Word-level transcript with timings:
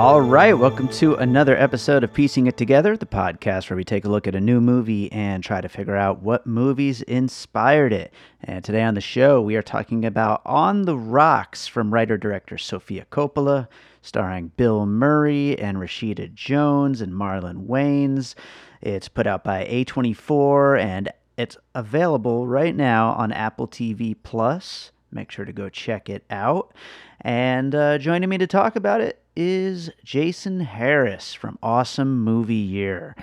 All 0.00 0.22
right, 0.22 0.54
welcome 0.54 0.88
to 0.92 1.16
another 1.16 1.54
episode 1.58 2.02
of 2.04 2.14
Piecing 2.14 2.46
It 2.46 2.56
Together, 2.56 2.96
the 2.96 3.04
podcast 3.04 3.68
where 3.68 3.76
we 3.76 3.84
take 3.84 4.06
a 4.06 4.08
look 4.08 4.26
at 4.26 4.34
a 4.34 4.40
new 4.40 4.58
movie 4.58 5.12
and 5.12 5.44
try 5.44 5.60
to 5.60 5.68
figure 5.68 5.94
out 5.94 6.22
what 6.22 6.46
movies 6.46 7.02
inspired 7.02 7.92
it. 7.92 8.10
And 8.42 8.64
today 8.64 8.82
on 8.82 8.94
the 8.94 9.02
show, 9.02 9.42
we 9.42 9.56
are 9.56 9.62
talking 9.62 10.06
about 10.06 10.40
On 10.46 10.86
the 10.86 10.96
Rocks 10.96 11.66
from 11.66 11.92
writer 11.92 12.16
director 12.16 12.56
Sofia 12.56 13.04
Coppola, 13.12 13.68
starring 14.00 14.52
Bill 14.56 14.86
Murray 14.86 15.58
and 15.58 15.76
Rashida 15.76 16.32
Jones 16.32 17.02
and 17.02 17.12
Marlon 17.12 17.66
Wayans. 17.66 18.36
It's 18.80 19.08
put 19.08 19.26
out 19.26 19.44
by 19.44 19.66
A24 19.66 20.82
and 20.82 21.12
it's 21.36 21.58
available 21.74 22.46
right 22.46 22.74
now 22.74 23.12
on 23.12 23.32
Apple 23.32 23.68
TV 23.68 24.16
Plus. 24.22 24.92
Make 25.12 25.30
sure 25.30 25.44
to 25.44 25.52
go 25.52 25.68
check 25.68 26.08
it 26.08 26.24
out. 26.30 26.72
And 27.20 27.74
uh, 27.74 27.98
joining 27.98 28.30
me 28.30 28.38
to 28.38 28.46
talk 28.46 28.76
about 28.76 29.02
it 29.02 29.20
is 29.42 29.90
Jason 30.04 30.60
Harris 30.60 31.32
from 31.32 31.58
Awesome 31.62 32.20
Movie 32.20 32.54
Year. 32.56 33.16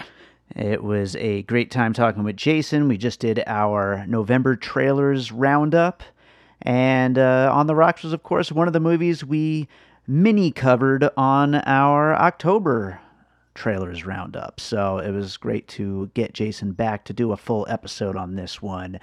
It 0.56 0.84
was 0.84 1.16
a 1.18 1.44
great 1.44 1.70
time 1.70 1.94
talking 1.94 2.24
with 2.24 2.36
Jason. 2.36 2.88
We 2.88 2.98
just 2.98 3.20
did 3.20 3.44
our 3.46 4.04
November 4.08 4.56
trailers 4.56 5.32
roundup. 5.32 6.02
And 6.64 7.20
uh, 7.20 7.52
On 7.54 7.68
the 7.68 7.76
Rocks 7.76 8.02
was, 8.02 8.14
of 8.14 8.24
course, 8.24 8.52
one 8.52 8.66
of 8.66 8.74
the 8.74 8.80
movies 8.80 9.24
we 9.24 9.68
mini 10.08 10.52
covered 10.52 11.08
on 11.18 11.54
our 11.54 12.16
October 12.16 13.00
trailers 13.58 14.06
roundup. 14.06 14.60
So 14.60 15.00
it 15.00 15.12
was 15.12 15.36
great 15.36 15.68
to 15.70 16.12
get 16.14 16.34
Jason 16.34 16.72
back 16.72 17.04
to 17.06 17.14
do 17.14 17.32
a 17.32 17.38
full 17.38 17.66
episode 17.68 18.16
on 18.16 18.36
this 18.36 18.62
one. 18.62 19.00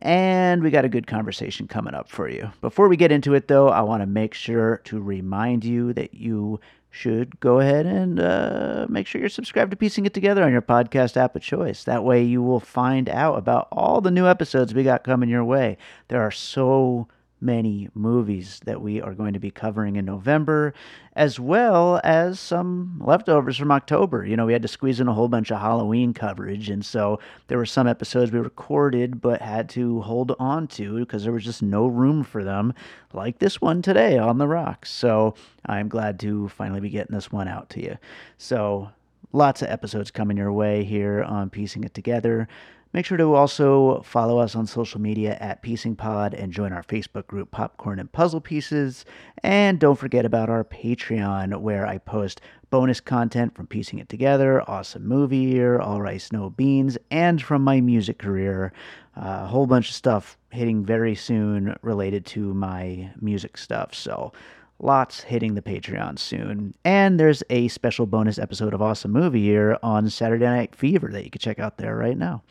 And 0.00 0.62
we 0.62 0.70
got 0.70 0.84
a 0.84 0.88
good 0.88 1.08
conversation 1.08 1.66
coming 1.66 1.92
up 1.92 2.08
for 2.08 2.28
you. 2.28 2.52
Before 2.60 2.88
we 2.88 2.96
get 2.96 3.12
into 3.12 3.34
it, 3.34 3.48
though, 3.48 3.68
I 3.68 3.80
want 3.82 4.02
to 4.02 4.06
make 4.06 4.32
sure 4.32 4.80
to 4.84 5.00
remind 5.00 5.64
you 5.64 5.92
that 5.94 6.14
you 6.14 6.60
should 6.88 7.38
go 7.40 7.58
ahead 7.58 7.84
and 7.84 8.20
uh, 8.20 8.86
make 8.88 9.06
sure 9.06 9.20
you're 9.20 9.28
subscribed 9.28 9.72
to 9.72 9.76
Piecing 9.76 10.06
It 10.06 10.14
Together 10.14 10.44
on 10.44 10.52
your 10.52 10.62
podcast 10.62 11.16
app 11.16 11.36
of 11.36 11.42
choice. 11.42 11.84
That 11.84 12.04
way 12.04 12.22
you 12.22 12.42
will 12.42 12.60
find 12.60 13.08
out 13.08 13.36
about 13.36 13.68
all 13.70 14.00
the 14.00 14.10
new 14.10 14.26
episodes 14.26 14.72
we 14.72 14.84
got 14.84 15.04
coming 15.04 15.28
your 15.28 15.44
way. 15.44 15.76
There 16.08 16.22
are 16.22 16.30
so 16.30 17.08
many 17.46 17.88
movies 17.94 18.60
that 18.66 18.82
we 18.82 19.00
are 19.00 19.14
going 19.14 19.32
to 19.32 19.38
be 19.38 19.50
covering 19.50 19.96
in 19.96 20.04
November, 20.04 20.74
as 21.14 21.40
well 21.40 22.00
as 22.04 22.38
some 22.38 23.00
leftovers 23.02 23.56
from 23.56 23.72
October. 23.72 24.26
You 24.26 24.36
know, 24.36 24.44
we 24.44 24.52
had 24.52 24.62
to 24.62 24.68
squeeze 24.68 25.00
in 25.00 25.08
a 25.08 25.14
whole 25.14 25.28
bunch 25.28 25.50
of 25.50 25.60
Halloween 25.60 26.12
coverage, 26.12 26.68
and 26.68 26.84
so 26.84 27.20
there 27.46 27.56
were 27.56 27.64
some 27.64 27.86
episodes 27.86 28.32
we 28.32 28.40
recorded 28.40 29.22
but 29.22 29.40
had 29.40 29.68
to 29.70 30.02
hold 30.02 30.36
on 30.38 30.66
to 30.68 30.98
because 30.98 31.22
there 31.22 31.32
was 31.32 31.44
just 31.44 31.62
no 31.62 31.86
room 31.86 32.22
for 32.24 32.44
them, 32.44 32.74
like 33.14 33.38
this 33.38 33.60
one 33.60 33.80
today 33.80 34.18
on 34.18 34.36
the 34.36 34.48
rocks. 34.48 34.90
So 34.90 35.34
I'm 35.64 35.88
glad 35.88 36.20
to 36.20 36.48
finally 36.48 36.80
be 36.80 36.90
getting 36.90 37.14
this 37.14 37.32
one 37.32 37.48
out 37.48 37.70
to 37.70 37.82
you. 37.82 37.96
So 38.36 38.90
lots 39.32 39.62
of 39.62 39.68
episodes 39.68 40.10
coming 40.10 40.36
your 40.36 40.52
way 40.52 40.84
here 40.84 41.22
on 41.22 41.50
Piecing 41.50 41.84
It 41.84 41.94
Together. 41.94 42.48
Make 42.96 43.04
sure 43.04 43.18
to 43.18 43.34
also 43.34 44.00
follow 44.00 44.38
us 44.38 44.56
on 44.56 44.66
social 44.66 45.02
media 45.02 45.36
at 45.38 45.60
Piecing 45.60 45.96
Pod 45.96 46.32
and 46.32 46.50
join 46.50 46.72
our 46.72 46.82
Facebook 46.82 47.26
group 47.26 47.50
Popcorn 47.50 47.98
and 47.98 48.10
Puzzle 48.10 48.40
Pieces. 48.40 49.04
And 49.42 49.78
don't 49.78 49.98
forget 49.98 50.24
about 50.24 50.48
our 50.48 50.64
Patreon, 50.64 51.60
where 51.60 51.86
I 51.86 51.98
post 51.98 52.40
bonus 52.70 53.00
content 53.00 53.54
from 53.54 53.66
Piecing 53.66 53.98
It 53.98 54.08
Together, 54.08 54.62
Awesome 54.66 55.06
Movie 55.06 55.36
Year, 55.36 55.78
All 55.78 56.00
Rice 56.00 56.32
No 56.32 56.48
Beans, 56.48 56.96
and 57.10 57.42
from 57.42 57.60
my 57.60 57.82
music 57.82 58.16
career. 58.16 58.72
Uh, 59.14 59.40
a 59.42 59.46
whole 59.46 59.66
bunch 59.66 59.90
of 59.90 59.94
stuff 59.94 60.38
hitting 60.48 60.82
very 60.82 61.14
soon 61.14 61.76
related 61.82 62.24
to 62.24 62.54
my 62.54 63.10
music 63.20 63.58
stuff. 63.58 63.94
So 63.94 64.32
lots 64.78 65.22
hitting 65.22 65.54
the 65.54 65.62
Patreon 65.62 66.18
soon. 66.18 66.74
And 66.84 67.18
there's 67.18 67.42
a 67.50 67.68
special 67.68 68.06
bonus 68.06 68.38
episode 68.38 68.74
of 68.74 68.82
Awesome 68.82 69.12
Movie 69.12 69.40
Year 69.40 69.78
on 69.82 70.08
Saturday 70.10 70.44
Night 70.44 70.74
Fever 70.74 71.08
that 71.12 71.24
you 71.24 71.30
can 71.30 71.40
check 71.40 71.58
out 71.58 71.78
there 71.78 71.96
right 71.96 72.16
now. 72.16 72.42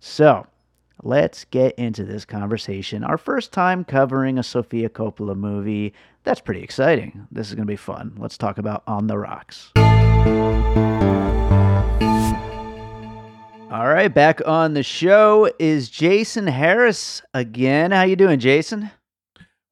So 0.00 0.46
let's 1.02 1.44
get 1.44 1.74
into 1.78 2.04
this 2.04 2.24
conversation. 2.24 3.04
Our 3.04 3.18
first 3.18 3.52
time 3.52 3.84
covering 3.84 4.38
a 4.38 4.42
Sofia 4.42 4.88
Coppola 4.88 5.36
movie. 5.36 5.92
That's 6.24 6.40
pretty 6.40 6.62
exciting. 6.62 7.26
This 7.30 7.48
is 7.48 7.54
going 7.54 7.66
to 7.66 7.72
be 7.72 7.76
fun. 7.76 8.14
Let's 8.18 8.38
talk 8.38 8.58
about 8.58 8.82
On 8.86 9.06
the 9.06 9.18
Rocks. 9.18 9.72
All 13.70 13.88
right, 13.88 14.06
back 14.06 14.40
on 14.46 14.74
the 14.74 14.84
show 14.84 15.50
is 15.58 15.88
Jason 15.88 16.46
Harris 16.46 17.22
again. 17.34 17.90
How 17.90 18.04
you 18.04 18.14
doing, 18.14 18.38
Jason? 18.38 18.92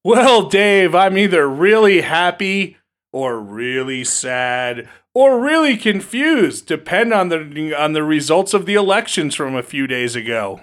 Well, 0.04 0.48
Dave, 0.48 0.96
I'm 0.96 1.16
either 1.16 1.48
really 1.48 2.00
happy 2.00 2.76
or 3.12 3.38
really 3.38 4.02
sad 4.02 4.88
or 5.14 5.38
really 5.38 5.76
confused, 5.76 6.66
depend 6.66 7.12
on 7.12 7.28
the 7.28 7.72
on 7.78 7.92
the 7.92 8.02
results 8.02 8.52
of 8.52 8.66
the 8.66 8.74
elections 8.74 9.36
from 9.36 9.54
a 9.54 9.62
few 9.62 9.86
days 9.86 10.16
ago. 10.16 10.60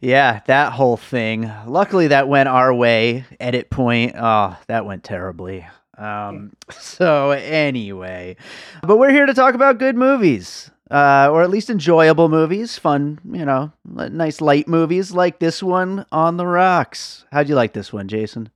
Yeah, 0.00 0.40
that 0.46 0.74
whole 0.74 0.98
thing. 0.98 1.50
Luckily 1.66 2.08
that 2.08 2.28
went 2.28 2.50
our 2.50 2.74
way. 2.74 3.24
Edit 3.40 3.70
point. 3.70 4.14
Oh, 4.14 4.58
that 4.66 4.84
went 4.84 5.04
terribly. 5.04 5.66
Um, 5.96 6.52
so 6.70 7.30
anyway, 7.30 8.36
but 8.82 8.98
we're 8.98 9.10
here 9.12 9.26
to 9.26 9.34
talk 9.34 9.54
about 9.54 9.78
good 9.78 9.96
movies. 9.96 10.70
Uh, 10.90 11.30
or 11.32 11.42
at 11.42 11.48
least 11.48 11.70
enjoyable 11.70 12.28
movies, 12.28 12.76
fun, 12.76 13.18
you 13.24 13.46
know, 13.46 13.72
nice 13.86 14.42
light 14.42 14.68
movies 14.68 15.10
like 15.10 15.38
this 15.38 15.62
one 15.62 16.04
on 16.12 16.36
the 16.36 16.46
rocks. 16.46 17.24
How'd 17.32 17.48
you 17.48 17.54
like 17.54 17.72
this 17.72 17.94
one, 17.94 18.08
Jason? 18.08 18.50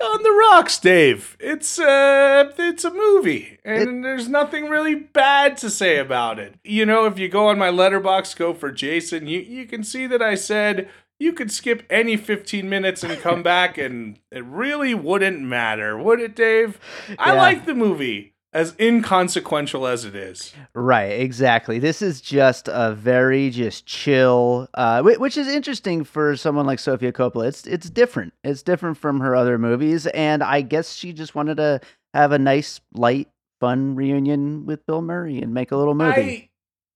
On 0.00 0.22
the 0.22 0.30
rocks, 0.30 0.78
Dave. 0.78 1.36
It's 1.40 1.78
uh 1.78 2.52
it's 2.56 2.84
a 2.84 2.90
movie, 2.90 3.58
and 3.64 3.98
it, 3.98 4.02
there's 4.02 4.28
nothing 4.28 4.68
really 4.68 4.94
bad 4.94 5.56
to 5.58 5.70
say 5.70 5.98
about 5.98 6.38
it. 6.38 6.54
You 6.62 6.86
know, 6.86 7.06
if 7.06 7.18
you 7.18 7.28
go 7.28 7.48
on 7.48 7.58
my 7.58 7.70
Letterboxd, 7.70 8.36
go 8.36 8.54
for 8.54 8.70
Jason, 8.70 9.26
you 9.26 9.40
you 9.40 9.66
can 9.66 9.82
see 9.82 10.06
that 10.06 10.22
I 10.22 10.36
said 10.36 10.88
you 11.18 11.32
could 11.32 11.50
skip 11.50 11.82
any 11.90 12.16
15 12.16 12.68
minutes 12.68 13.02
and 13.02 13.20
come 13.20 13.42
back, 13.54 13.76
and 13.76 14.20
it 14.30 14.44
really 14.44 14.94
wouldn't 14.94 15.40
matter, 15.40 15.98
would 15.98 16.20
it, 16.20 16.36
Dave? 16.36 16.78
Yeah. 17.08 17.16
I 17.18 17.32
like 17.32 17.66
the 17.66 17.74
movie 17.74 18.34
as 18.58 18.74
inconsequential 18.80 19.86
as 19.86 20.04
it 20.04 20.16
is. 20.16 20.52
Right, 20.74 21.20
exactly. 21.20 21.78
This 21.78 22.02
is 22.02 22.20
just 22.20 22.66
a 22.66 22.92
very 22.92 23.50
just 23.50 23.86
chill, 23.86 24.68
uh, 24.74 25.00
which 25.02 25.36
is 25.36 25.46
interesting 25.46 26.02
for 26.02 26.36
someone 26.36 26.66
like 26.66 26.80
Sofia 26.80 27.12
Coppola. 27.12 27.46
It's 27.46 27.68
it's 27.68 27.88
different. 27.88 28.32
It's 28.42 28.64
different 28.64 28.98
from 28.98 29.20
her 29.20 29.36
other 29.36 29.58
movies, 29.58 30.08
and 30.08 30.42
I 30.42 30.62
guess 30.62 30.94
she 30.94 31.12
just 31.12 31.36
wanted 31.36 31.58
to 31.58 31.80
have 32.14 32.32
a 32.32 32.38
nice, 32.38 32.80
light, 32.92 33.28
fun 33.60 33.94
reunion 33.94 34.66
with 34.66 34.84
Bill 34.86 35.02
Murray 35.02 35.38
and 35.38 35.54
make 35.54 35.70
a 35.70 35.76
little 35.76 35.94
movie. 35.94 36.50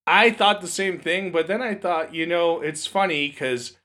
I, 0.04 0.24
I 0.24 0.30
thought 0.32 0.62
the 0.62 0.66
same 0.66 0.98
thing, 0.98 1.30
but 1.30 1.46
then 1.46 1.62
I 1.62 1.76
thought, 1.76 2.12
you 2.12 2.26
know, 2.26 2.60
it's 2.60 2.88
funny 2.88 3.28
because 3.28 3.76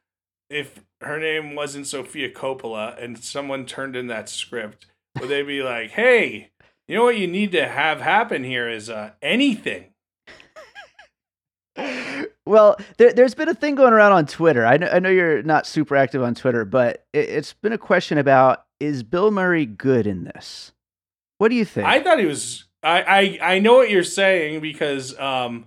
if 0.49 0.83
her 1.01 1.19
name 1.19 1.53
wasn't 1.53 1.85
Sofia 1.85 2.31
Coppola 2.31 2.99
and 2.99 3.23
someone 3.23 3.67
turned 3.67 3.95
in 3.95 4.07
that 4.07 4.29
script, 4.29 4.87
would 5.19 5.29
they 5.29 5.43
be 5.43 5.61
like, 5.61 5.91
"Hey"? 5.91 6.49
You 6.87 6.95
know 6.95 7.03
what 7.03 7.17
you 7.17 7.27
need 7.27 7.51
to 7.51 7.67
have 7.67 7.99
happen 7.99 8.43
here 8.43 8.69
is 8.69 8.89
uh, 8.89 9.11
anything. 9.21 9.87
well, 12.45 12.77
there, 12.97 13.11
has 13.17 13.35
been 13.35 13.49
a 13.49 13.53
thing 13.53 13.75
going 13.75 13.91
around 13.93 14.13
on 14.13 14.25
Twitter. 14.25 14.65
I 14.65 14.77
know, 14.77 14.87
I 14.87 14.99
know 14.99 15.09
you're 15.09 15.43
not 15.43 15.67
super 15.67 15.95
active 15.97 16.23
on 16.23 16.33
Twitter, 16.33 16.63
but 16.63 17.05
it, 17.13 17.29
it's 17.29 17.53
been 17.53 17.73
a 17.73 17.77
question 17.77 18.17
about 18.17 18.65
is 18.79 19.03
Bill 19.03 19.31
Murray 19.31 19.65
good 19.65 20.07
in 20.07 20.23
this? 20.23 20.71
What 21.39 21.49
do 21.49 21.55
you 21.55 21.65
think? 21.65 21.87
I 21.87 22.01
thought 22.01 22.19
he 22.19 22.25
was. 22.25 22.65
I, 22.83 23.01
I 23.41 23.53
I 23.55 23.59
know 23.59 23.75
what 23.75 23.89
you're 23.89 24.03
saying 24.03 24.61
because 24.61 25.17
um 25.19 25.65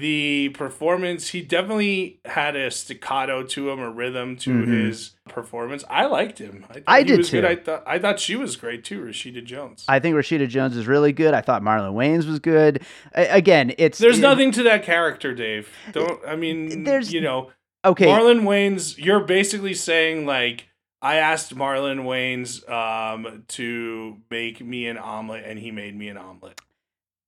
the 0.00 0.48
performance 0.50 1.28
he 1.28 1.40
definitely 1.42 2.20
had 2.24 2.56
a 2.56 2.70
staccato 2.70 3.42
to 3.44 3.70
him, 3.70 3.78
a 3.80 3.90
rhythm 3.90 4.36
to 4.38 4.50
Mhm. 4.50 4.66
his 4.86 5.12
performance. 5.28 5.84
I 5.90 6.06
liked 6.06 6.38
him. 6.38 6.64
I, 6.70 6.82
I 6.86 7.02
did 7.02 7.18
was 7.18 7.30
Good. 7.30 7.42
too. 7.42 7.46
I 7.48 7.56
thought 7.56 7.82
I 7.86 7.98
thought 7.98 8.18
she 8.20 8.36
was 8.36 8.56
great 8.56 8.84
too, 8.84 9.00
Rashida 9.00 9.44
Jones. 9.44 9.84
I 9.88 9.98
think 9.98 10.16
Rashida 10.16 10.48
Jones 10.48 10.76
is 10.76 10.86
really 10.86 11.12
good. 11.12 11.34
I 11.34 11.40
thought 11.40 11.62
Marlon 11.62 11.94
Wayans 11.94 12.26
was 12.26 12.38
good. 12.38 12.82
A- 13.14 13.28
again, 13.36 13.72
it's 13.78 13.98
There's 13.98 14.18
it- 14.18 14.22
nothing 14.22 14.50
to 14.52 14.62
that 14.64 14.82
character, 14.84 15.34
Dave. 15.34 15.68
Don't 15.92 16.20
I 16.26 16.36
mean 16.36 16.84
There's- 16.84 17.12
you 17.12 17.20
know 17.20 17.50
Okay, 17.84 18.06
Marlon 18.06 18.42
Wayans, 18.42 18.96
you're 18.96 19.20
basically 19.20 19.74
saying 19.74 20.24
like 20.26 20.68
I 21.00 21.16
asked 21.16 21.56
Marlon 21.56 22.04
Wayans 22.04 22.62
um, 22.70 23.42
to 23.48 24.18
make 24.30 24.60
me 24.64 24.86
an 24.86 24.98
omelet, 24.98 25.42
and 25.44 25.58
he 25.58 25.72
made 25.72 25.96
me 25.96 26.06
an 26.08 26.16
omelet. 26.16 26.60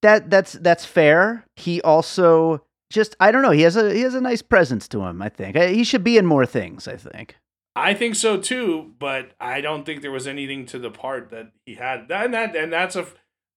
That 0.05 0.29
that's 0.29 0.53
that's 0.53 0.85
fair. 0.85 1.45
He 1.55 1.81
also 1.81 2.63
just 2.91 3.15
I 3.19 3.31
don't 3.31 3.41
know. 3.41 3.51
He 3.51 3.63
has 3.63 3.75
a 3.75 3.91
he 3.91 4.01
has 4.01 4.13
a 4.13 4.21
nice 4.21 4.43
presence 4.43 4.87
to 4.89 5.01
him. 5.01 5.21
I 5.21 5.29
think 5.29 5.57
he 5.57 5.83
should 5.83 6.03
be 6.03 6.17
in 6.17 6.25
more 6.25 6.45
things. 6.45 6.87
I 6.87 6.95
think. 6.95 7.37
I 7.75 7.93
think 7.93 8.15
so 8.15 8.37
too, 8.37 8.93
but 8.99 9.31
I 9.39 9.59
don't 9.61 9.83
think 9.83 10.01
there 10.01 10.11
was 10.11 10.27
anything 10.27 10.65
to 10.67 10.79
the 10.79 10.91
part 10.91 11.29
that 11.31 11.51
he 11.65 11.75
had. 11.75 12.09
And 12.11 12.33
that 12.33 12.55
and 12.55 12.71
that's 12.71 12.95
a 12.95 13.07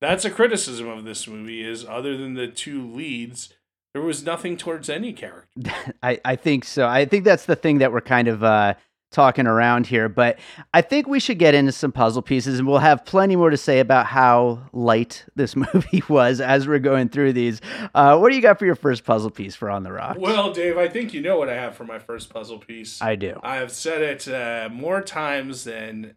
that's 0.01 0.25
a 0.25 0.31
criticism 0.31 0.89
of 0.89 1.05
this 1.05 1.29
movie 1.29 1.63
is 1.63 1.85
other 1.85 2.17
than 2.17 2.35
the 2.35 2.49
two 2.49 2.91
leads, 2.91 3.53
there 3.93 4.03
was 4.03 4.25
nothing 4.25 4.57
towards 4.57 4.89
any 4.89 5.13
character. 5.13 5.73
I, 6.03 6.19
I 6.25 6.37
think 6.37 6.65
so. 6.65 6.87
I 6.87 7.05
think 7.05 7.25
that's 7.25 7.45
the 7.45 7.57
thing 7.57 7.79
that 7.79 7.93
we're 7.93 8.01
kind 8.01 8.27
of 8.27 8.43
uh, 8.43 8.75
talking 9.11 9.47
around 9.47 9.87
here. 9.87 10.09
But 10.09 10.39
I 10.75 10.83
think 10.83 11.07
we 11.07 11.19
should 11.21 11.39
get 11.39 11.55
into 11.55 11.73
some 11.73 11.93
puzzle 11.93 12.23
pieces, 12.23 12.59
and 12.59 12.69
we'll 12.69 12.79
have 12.79 13.05
plenty 13.05 13.37
more 13.37 13.51
to 13.51 13.57
say 13.57 13.81
about 13.81 14.07
how 14.07 14.69
light 14.73 15.25
this 15.37 15.57
movie 15.75 16.03
was 16.09 16.41
as 16.41 16.69
we're 16.69 16.79
going 16.79 17.09
through 17.09 17.33
these. 17.33 17.61
Uh, 17.95 18.19
what 18.19 18.31
do 18.31 18.37
you 18.37 18.43
got 18.43 18.59
for 18.59 18.67
your 18.67 18.75
first 18.75 19.05
puzzle 19.05 19.31
piece 19.31 19.55
for 19.55 19.71
On 19.71 19.83
the 19.83 19.93
Rock? 19.93 20.17
Well, 20.19 20.53
Dave, 20.53 20.77
I 20.77 20.89
think 20.89 21.15
you 21.15 21.21
know 21.21 21.39
what 21.39 21.49
I 21.49 21.55
have 21.55 21.75
for 21.75 21.85
my 21.85 21.99
first 21.99 22.29
puzzle 22.33 22.59
piece. 22.59 23.01
I 23.01 23.17
do. 23.17 23.41
I 23.43 23.57
have 23.57 23.73
said 23.73 24.03
it 24.03 24.29
uh, 24.29 24.69
more 24.73 25.01
times 25.01 25.65
than 25.65 26.15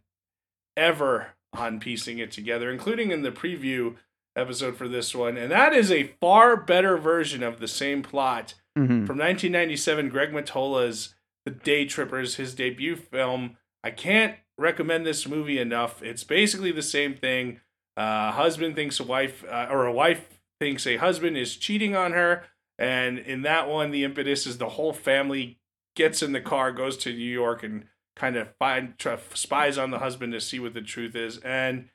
ever 0.78 1.28
on 1.54 1.80
piecing 1.80 2.18
it 2.20 2.32
together, 2.32 2.72
including 2.72 3.12
in 3.12 3.22
the 3.24 3.32
preview 3.32 3.96
episode 4.36 4.78
for 4.78 4.88
this 4.88 5.14
one. 5.14 5.36
And 5.38 5.52
that 5.52 5.74
is 5.74 5.92
a 5.92 6.14
far 6.22 6.56
better 6.56 6.98
version 6.98 7.44
of 7.44 7.60
the 7.60 7.68
same 7.68 8.02
plot 8.02 8.54
Mhm. 8.78 9.06
from 9.06 9.18
1997, 9.18 10.08
Greg 10.08 10.32
Mottola's 10.32 11.14
The 11.46 11.52
Day 11.52 11.86
Trippers, 11.86 12.36
his 12.36 12.54
debut 12.54 12.96
film. 12.96 13.58
I 13.84 13.92
can't 13.92 14.36
recommend 14.58 15.06
this 15.06 15.28
movie 15.28 15.60
enough. 15.60 16.04
It's 16.04 16.24
basically 16.24 16.72
the 16.72 16.82
same 16.82 17.16
thing. 17.16 17.60
Uh, 17.98 18.32
husband 18.32 18.76
thinks 18.76 19.00
a 19.00 19.04
wife, 19.04 19.44
uh, 19.50 19.68
or 19.70 19.86
a 19.86 19.94
wife 19.94 20.40
thinks 20.60 20.86
a 20.86 20.98
husband 20.98 21.38
is 21.38 21.58
cheating 21.58 21.96
on 21.96 22.12
her. 22.14 22.44
And 22.78 23.20
in 23.20 23.42
that 23.42 23.68
one, 23.68 23.92
the 23.92 24.04
impetus 24.04 24.46
is 24.46 24.58
the 24.58 24.70
whole 24.70 24.94
family 24.94 25.60
gets 25.96 26.22
in 26.22 26.32
the 26.32 26.42
car, 26.42 26.72
goes 26.72 26.98
to 26.98 27.12
New 27.12 27.20
York, 27.20 27.64
and 27.64 27.86
kind 28.16 28.36
of 28.36 28.56
find 28.58 28.98
try, 28.98 29.18
spies 29.34 29.78
on 29.78 29.92
the 29.92 30.00
husband 30.00 30.34
to 30.34 30.42
see 30.42 30.60
what 30.60 30.74
the 30.74 30.82
truth 30.82 31.16
is. 31.16 31.38
And 31.40 31.90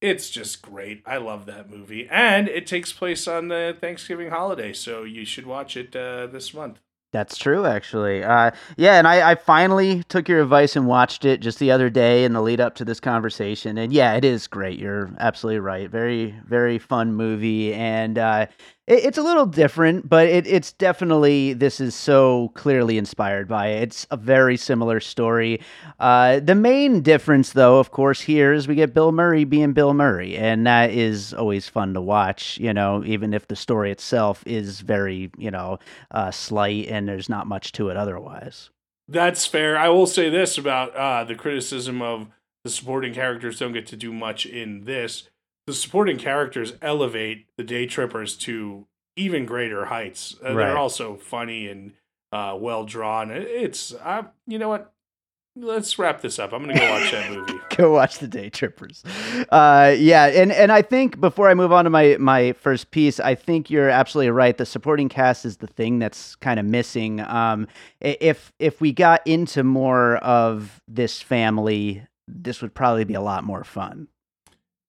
it's 0.00 0.30
just 0.30 0.62
great. 0.62 1.02
I 1.06 1.18
love 1.18 1.46
that 1.46 1.68
movie, 1.68 2.08
and 2.10 2.48
it 2.48 2.66
takes 2.66 2.92
place 2.92 3.28
on 3.28 3.48
the 3.48 3.76
Thanksgiving 3.78 4.30
holiday, 4.30 4.72
so 4.72 5.04
you 5.04 5.26
should 5.26 5.46
watch 5.46 5.76
it 5.76 5.94
uh, 5.94 6.26
this 6.26 6.54
month. 6.54 6.80
That's 7.12 7.36
true, 7.36 7.66
actually. 7.66 8.22
Uh, 8.22 8.52
yeah, 8.76 8.96
and 8.98 9.08
I, 9.08 9.32
I 9.32 9.34
finally 9.34 10.04
took 10.04 10.28
your 10.28 10.40
advice 10.42 10.76
and 10.76 10.86
watched 10.86 11.24
it 11.24 11.40
just 11.40 11.58
the 11.58 11.72
other 11.72 11.90
day 11.90 12.22
in 12.22 12.34
the 12.34 12.40
lead 12.40 12.60
up 12.60 12.76
to 12.76 12.84
this 12.84 13.00
conversation. 13.00 13.78
And 13.78 13.92
yeah, 13.92 14.14
it 14.14 14.24
is 14.24 14.46
great. 14.46 14.78
You're 14.78 15.10
absolutely 15.18 15.58
right. 15.58 15.90
Very, 15.90 16.36
very 16.46 16.78
fun 16.78 17.12
movie. 17.14 17.74
And 17.74 18.16
uh, 18.16 18.46
it, 18.90 19.04
it's 19.04 19.18
a 19.18 19.22
little 19.22 19.46
different, 19.46 20.08
but 20.08 20.26
it, 20.28 20.46
it's 20.46 20.72
definitely, 20.72 21.52
this 21.52 21.80
is 21.80 21.94
so 21.94 22.50
clearly 22.54 22.98
inspired 22.98 23.48
by 23.48 23.68
it. 23.68 23.82
It's 23.84 24.06
a 24.10 24.16
very 24.16 24.56
similar 24.56 25.00
story. 25.00 25.60
Uh, 25.98 26.40
the 26.40 26.54
main 26.54 27.00
difference, 27.00 27.52
though, 27.52 27.78
of 27.78 27.92
course, 27.92 28.20
here 28.20 28.52
is 28.52 28.66
we 28.66 28.74
get 28.74 28.92
Bill 28.92 29.12
Murray 29.12 29.44
being 29.44 29.72
Bill 29.72 29.94
Murray. 29.94 30.36
And 30.36 30.66
that 30.66 30.90
is 30.90 31.32
always 31.32 31.68
fun 31.68 31.94
to 31.94 32.00
watch, 32.00 32.58
you 32.58 32.74
know, 32.74 33.02
even 33.06 33.32
if 33.32 33.46
the 33.46 33.56
story 33.56 33.92
itself 33.92 34.42
is 34.46 34.80
very, 34.80 35.30
you 35.38 35.50
know, 35.50 35.78
uh, 36.10 36.30
slight 36.30 36.88
and 36.88 37.08
there's 37.08 37.28
not 37.28 37.46
much 37.46 37.72
to 37.72 37.88
it 37.88 37.96
otherwise. 37.96 38.70
That's 39.08 39.46
fair. 39.46 39.78
I 39.78 39.88
will 39.88 40.06
say 40.06 40.30
this 40.30 40.58
about 40.58 40.94
uh, 40.94 41.24
the 41.24 41.34
criticism 41.34 42.02
of 42.02 42.28
the 42.64 42.70
supporting 42.70 43.14
characters 43.14 43.58
don't 43.58 43.72
get 43.72 43.86
to 43.88 43.96
do 43.96 44.12
much 44.12 44.46
in 44.46 44.84
this. 44.84 45.28
The 45.66 45.74
supporting 45.74 46.18
characters 46.18 46.74
elevate 46.82 47.46
the 47.56 47.64
day 47.64 47.86
trippers 47.86 48.36
to 48.38 48.86
even 49.16 49.46
greater 49.46 49.86
heights. 49.86 50.34
Uh, 50.44 50.54
Right. 50.54 50.66
They're 50.66 50.78
also 50.78 51.16
funny 51.16 51.68
and 51.68 51.92
uh, 52.32 52.56
well 52.58 52.84
drawn. 52.84 53.30
It's, 53.30 53.92
uh, 53.92 54.22
you 54.46 54.58
know 54.58 54.68
what? 54.68 54.92
Let's 55.56 55.98
wrap 55.98 56.20
this 56.20 56.38
up. 56.38 56.52
I'm 56.52 56.62
going 56.62 56.76
to 56.76 56.80
go 56.80 56.90
watch 56.90 57.10
that 57.10 57.30
movie. 57.30 57.54
Go 57.76 57.92
watch 57.92 58.18
the 58.18 58.28
Day 58.28 58.50
Trippers. 58.50 59.02
Uh, 59.50 59.94
yeah, 59.98 60.26
and 60.26 60.52
and 60.52 60.70
I 60.70 60.82
think 60.82 61.18
before 61.20 61.48
I 61.48 61.54
move 61.54 61.72
on 61.72 61.84
to 61.84 61.90
my 61.90 62.16
my 62.20 62.52
first 62.52 62.90
piece, 62.90 63.18
I 63.18 63.34
think 63.34 63.70
you're 63.70 63.88
absolutely 63.88 64.30
right. 64.30 64.56
The 64.56 64.66
supporting 64.66 65.08
cast 65.08 65.44
is 65.44 65.56
the 65.56 65.66
thing 65.66 65.98
that's 65.98 66.36
kind 66.36 66.60
of 66.60 66.66
missing. 66.66 67.20
Um, 67.20 67.66
if 68.00 68.52
if 68.58 68.80
we 68.80 68.92
got 68.92 69.26
into 69.26 69.64
more 69.64 70.16
of 70.18 70.80
this 70.86 71.22
family, 71.22 72.06
this 72.28 72.60
would 72.60 72.74
probably 72.74 73.04
be 73.04 73.14
a 73.14 73.20
lot 73.22 73.44
more 73.44 73.64
fun. 73.64 74.08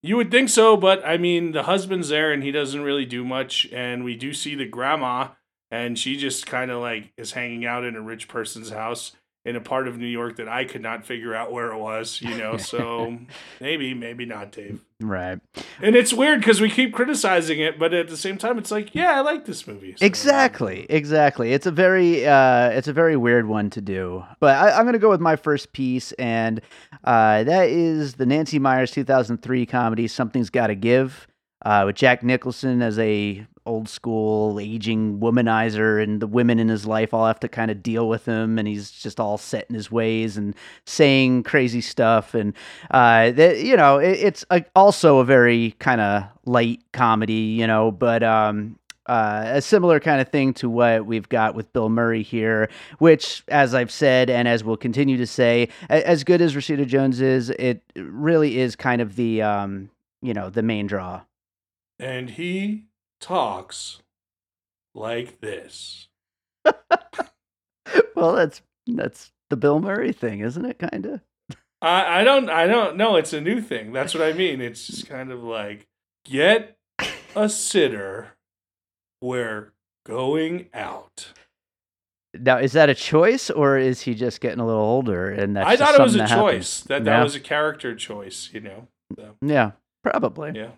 You 0.04 0.18
would 0.18 0.32
think 0.32 0.50
so, 0.50 0.76
but 0.78 1.06
I 1.06 1.18
mean, 1.18 1.52
the 1.52 1.64
husband's 1.64 2.10
there 2.10 2.32
and 2.32 2.44
he 2.44 2.52
doesn't 2.52 2.82
really 2.82 3.06
do 3.06 3.24
much. 3.24 3.68
And 3.72 4.04
we 4.04 4.16
do 4.16 4.34
see 4.34 4.56
the 4.56 4.66
grandma, 4.66 5.30
and 5.70 5.98
she 5.98 6.18
just 6.18 6.48
kind 6.48 6.72
of 6.72 6.82
like 6.82 7.14
is 7.18 7.34
hanging 7.34 7.66
out 7.66 7.84
in 7.84 7.96
a 7.96 8.02
rich 8.02 8.28
person's 8.28 8.70
house 8.72 9.12
in 9.44 9.56
a 9.56 9.62
part 9.62 9.88
of 9.88 9.98
New 9.98 10.06
York 10.06 10.36
that 10.36 10.48
I 10.48 10.66
could 10.66 10.84
not 10.84 11.04
figure 11.04 11.34
out 11.34 11.52
where 11.52 11.72
it 11.72 11.78
was, 11.78 12.22
you 12.22 12.38
know. 12.38 12.58
So 12.58 13.18
maybe, 13.60 13.94
maybe 13.96 14.24
not, 14.24 14.52
Dave. 14.52 14.84
Right. 15.00 15.40
And 15.82 15.96
it's 15.96 16.14
weird 16.14 16.42
because 16.42 16.62
we 16.62 16.70
keep 16.70 16.94
criticizing 16.94 17.60
it, 17.60 17.80
but 17.80 17.92
at 17.92 18.08
the 18.08 18.18
same 18.18 18.38
time, 18.38 18.60
it's 18.60 18.70
like, 18.70 18.94
yeah, 18.94 19.18
I 19.18 19.22
like 19.22 19.46
this 19.46 19.66
movie. 19.66 19.96
So- 19.98 20.06
Exactly, 20.06 20.86
exactly. 20.92 21.54
It's 21.54 21.66
a 21.66 21.72
very, 21.72 22.28
uh, 22.28 22.70
it's 22.70 22.88
a 22.88 22.94
very 22.94 23.18
weird 23.18 23.48
one 23.48 23.72
to 23.72 23.82
do. 23.82 24.24
But 24.40 24.58
I, 24.58 24.72
I'm 24.78 24.84
going 24.84 24.94
to 24.94 25.00
go 25.00 25.10
with 25.10 25.22
my 25.22 25.36
first 25.36 25.74
piece, 25.74 26.12
and 26.14 26.62
uh, 27.04 27.44
that 27.44 27.70
is 27.70 28.16
the 28.16 28.26
Nancy 28.26 28.60
Meyers 28.60 28.92
2003 28.92 29.66
comedy 29.66 30.08
"Something's 30.08 30.50
Got 30.50 30.68
to 30.68 30.76
Give," 30.76 31.28
uh, 31.66 31.84
with 31.86 31.96
Jack 31.96 32.24
Nicholson 32.24 32.82
as 32.82 32.98
a 33.00 33.46
old 33.66 33.88
school 33.88 34.60
aging 34.60 35.20
womanizer, 35.20 36.02
and 36.02 36.22
the 36.22 36.28
women 36.28 36.60
in 36.60 36.68
his 36.68 36.86
life 36.86 37.14
all 37.14 37.28
have 37.28 37.40
to 37.40 37.48
kind 37.48 37.70
of 37.72 37.84
deal 37.84 38.10
with 38.10 38.26
him, 38.26 38.58
and 38.58 38.68
he's 38.68 38.92
just 38.92 39.20
all 39.20 39.38
set 39.38 39.66
in 39.70 39.76
his 39.76 39.92
ways 39.92 40.38
and 40.38 40.56
saying 40.86 41.44
crazy 41.44 41.82
stuff, 41.82 42.34
and 42.34 42.54
uh, 42.92 43.32
that 43.32 43.60
you 43.60 43.76
know, 43.76 43.98
it, 43.98 44.20
it's 44.20 44.46
a, 44.50 44.64
also 44.76 45.20
a 45.20 45.26
very 45.26 45.76
kind 45.80 46.02
of 46.02 46.24
light 46.46 46.82
comedy, 46.92 47.34
you 47.34 47.68
know, 47.68 47.92
but 47.92 48.24
um, 48.24 48.78
uh, 49.12 49.44
a 49.56 49.62
similar 49.62 50.00
kind 50.00 50.22
of 50.22 50.30
thing 50.30 50.54
to 50.54 50.70
what 50.70 51.06
we've 51.06 51.28
got 51.28 51.54
with 51.54 51.74
Bill 51.74 51.90
Murray 51.90 52.24
here, 52.24 52.70
which, 53.00 53.44
as 53.50 53.76
I've 53.76 53.92
said, 53.92 54.30
and 54.30 54.48
as 54.48 54.64
we'll 54.64 54.78
continue 54.78 55.18
to 55.18 55.28
say, 55.28 55.68
as 55.90 56.24
good 56.24 56.40
as 56.40 56.56
Rashida 56.56 56.88
Jones 56.88 57.20
is, 57.20 57.50
it 57.50 57.84
really 57.98 58.58
is 58.58 58.78
kind 58.78 59.02
of 59.02 59.18
the, 59.18 59.42
um, 59.42 59.90
you 60.22 60.34
know, 60.34 60.50
the 60.50 60.64
main 60.64 60.88
draw. 60.88 61.24
And 62.00 62.30
he 62.30 62.86
talks 63.20 64.02
like 64.96 65.42
this. 65.42 66.08
well, 68.16 68.32
that's 68.32 68.62
that's 68.88 69.34
the 69.50 69.58
Bill 69.58 69.82
Murray 69.82 70.14
thing, 70.14 70.40
isn't 70.40 70.64
it? 70.64 70.80
Kind 70.80 71.06
of. 71.06 71.20
I, 71.82 72.22
I 72.22 72.24
don't 72.24 72.50
I 72.50 72.66
don't 72.66 72.96
know. 72.96 73.18
It's 73.18 73.34
a 73.34 73.42
new 73.42 73.60
thing. 73.60 73.92
That's 73.92 74.14
what 74.14 74.24
I 74.24 74.32
mean. 74.32 74.62
It's 74.62 74.88
just 74.88 75.06
kind 75.10 75.34
of 75.34 75.44
like 75.44 75.88
get 76.24 76.78
a 77.36 77.50
sitter. 77.50 78.38
We're 79.22 79.72
going 80.06 80.70
out. 80.74 81.28
Now, 82.34 82.58
is 82.60 82.72
that 82.74 82.90
a 82.90 82.96
choice, 82.96 83.50
or 83.50 83.78
is 83.78 84.02
he 84.02 84.16
just 84.16 84.40
getting 84.40 84.60
a 84.60 84.66
little 84.66 84.82
older? 84.82 85.30
And 85.30 85.56
that's 85.56 85.68
I 85.68 85.76
thought 85.76 85.96
it 85.96 86.02
was 86.02 86.16
a 86.16 86.20
something 86.20 86.28
that 86.28 86.30
happens? 86.30 86.54
choice. 86.66 86.82
That 86.82 87.04
that 87.04 87.18
Yeah. 87.18 87.24
was 87.24 87.36
a 87.36 87.40
character 87.42 87.94
choice. 87.96 88.50
You 88.54 88.62
know. 88.62 88.88
So, 89.18 89.36
Yeah, 89.42 89.72
probably. 90.04 90.54
yeah. 90.56 90.72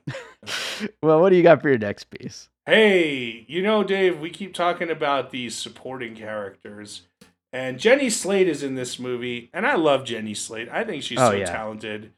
well, 1.04 1.22
what 1.22 1.30
do 1.30 1.36
you 1.36 1.44
got 1.44 1.62
for 1.62 1.70
your 1.70 1.78
next 1.78 2.06
piece? 2.06 2.50
Hey, 2.66 3.46
you 3.48 3.62
know, 3.62 3.84
Dave, 3.84 4.20
we 4.20 4.30
keep 4.32 4.54
talking 4.54 4.90
about 4.90 5.30
these 5.32 5.54
supporting 5.56 6.16
characters. 6.16 7.04
And 7.52 7.78
Jenny 7.78 8.10
Slate 8.10 8.48
is 8.48 8.64
in 8.64 8.74
this 8.74 8.98
movie, 8.98 9.52
and 9.54 9.68
I 9.68 9.76
love 9.76 10.06
Jenny 10.06 10.34
Slate. 10.34 10.70
I 10.72 10.84
think 10.84 11.04
she's 11.04 11.20
Oh, 11.20 11.30
so 11.30 11.36
yeah. 11.36 11.46
talented. 11.46 12.14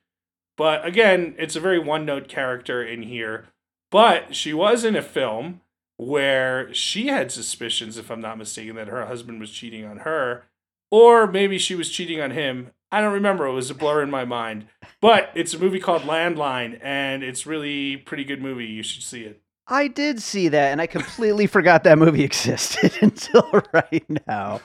But 0.56 0.86
again, 0.86 1.36
it's 1.38 1.58
a 1.58 1.60
very 1.60 1.80
one 1.80 2.06
note 2.06 2.30
character 2.30 2.82
in 2.82 3.02
here. 3.04 3.48
But 3.92 4.34
she 4.36 4.54
was 4.54 4.86
in 4.86 4.96
a 4.96 5.02
film 5.02 5.60
where 5.98 6.74
she 6.74 7.08
had 7.08 7.32
suspicions, 7.32 7.98
if 7.98 8.10
I'm 8.10 8.22
not 8.22 8.38
mistaken, 8.38 8.76
that 8.76 8.88
her 8.88 9.06
husband 9.06 9.40
was 9.40 9.52
cheating 9.52 9.86
on 9.86 9.98
her. 10.00 10.46
Or 10.92 11.28
maybe 11.28 11.58
she 11.58 11.76
was 11.76 11.90
cheating 11.90 12.22
on 12.22 12.32
him. 12.32 12.72
I 12.92 13.02
don't 13.02 13.14
remember. 13.14 13.46
It 13.46 13.54
was 13.54 13.70
a 13.70 13.76
blur 13.76 14.04
in 14.04 14.12
my 14.12 14.26
mind. 14.26 14.68
But 15.02 15.32
it's 15.36 15.54
a 15.54 15.60
movie 15.60 15.80
called 15.80 16.04
Landline, 16.04 16.80
and 16.82 17.24
it's 17.24 17.46
really 17.46 17.98
pretty 17.98 18.24
good 18.24 18.42
movie. 18.42 18.66
You 18.66 18.84
should 18.84 19.04
see 19.04 19.24
it. 19.24 19.42
I 19.68 19.88
did 19.88 20.22
see 20.22 20.50
that, 20.50 20.72
and 20.72 20.80
I 20.80 20.86
completely 20.86 21.48
forgot 21.48 21.84
that 21.86 21.98
movie 21.98 22.24
existed 22.26 22.94
until 23.02 23.50
right 23.74 24.06
now. 24.28 24.62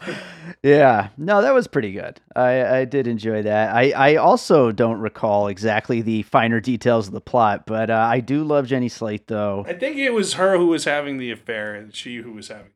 Yeah, 0.62 1.08
no, 1.16 1.40
that 1.40 1.54
was 1.54 1.66
pretty 1.66 1.92
good. 1.92 2.20
I, 2.36 2.80
I 2.80 2.84
did 2.84 3.06
enjoy 3.06 3.42
that. 3.42 3.74
I, 3.74 3.92
I 3.92 4.16
also 4.16 4.72
don't 4.72 5.00
recall 5.00 5.48
exactly 5.48 6.02
the 6.02 6.22
finer 6.22 6.60
details 6.60 7.06
of 7.06 7.14
the 7.14 7.20
plot, 7.20 7.64
but 7.66 7.88
uh, 7.88 7.94
I 7.94 8.20
do 8.20 8.44
love 8.44 8.66
Jenny 8.66 8.90
Slate, 8.90 9.26
though. 9.26 9.64
I 9.66 9.72
think 9.72 9.96
it 9.96 10.10
was 10.10 10.34
her 10.34 10.58
who 10.58 10.66
was 10.66 10.84
having 10.84 11.16
the 11.16 11.30
affair, 11.30 11.74
and 11.74 11.94
she 11.94 12.16
who 12.16 12.32
was 12.32 12.48
having. 12.48 12.72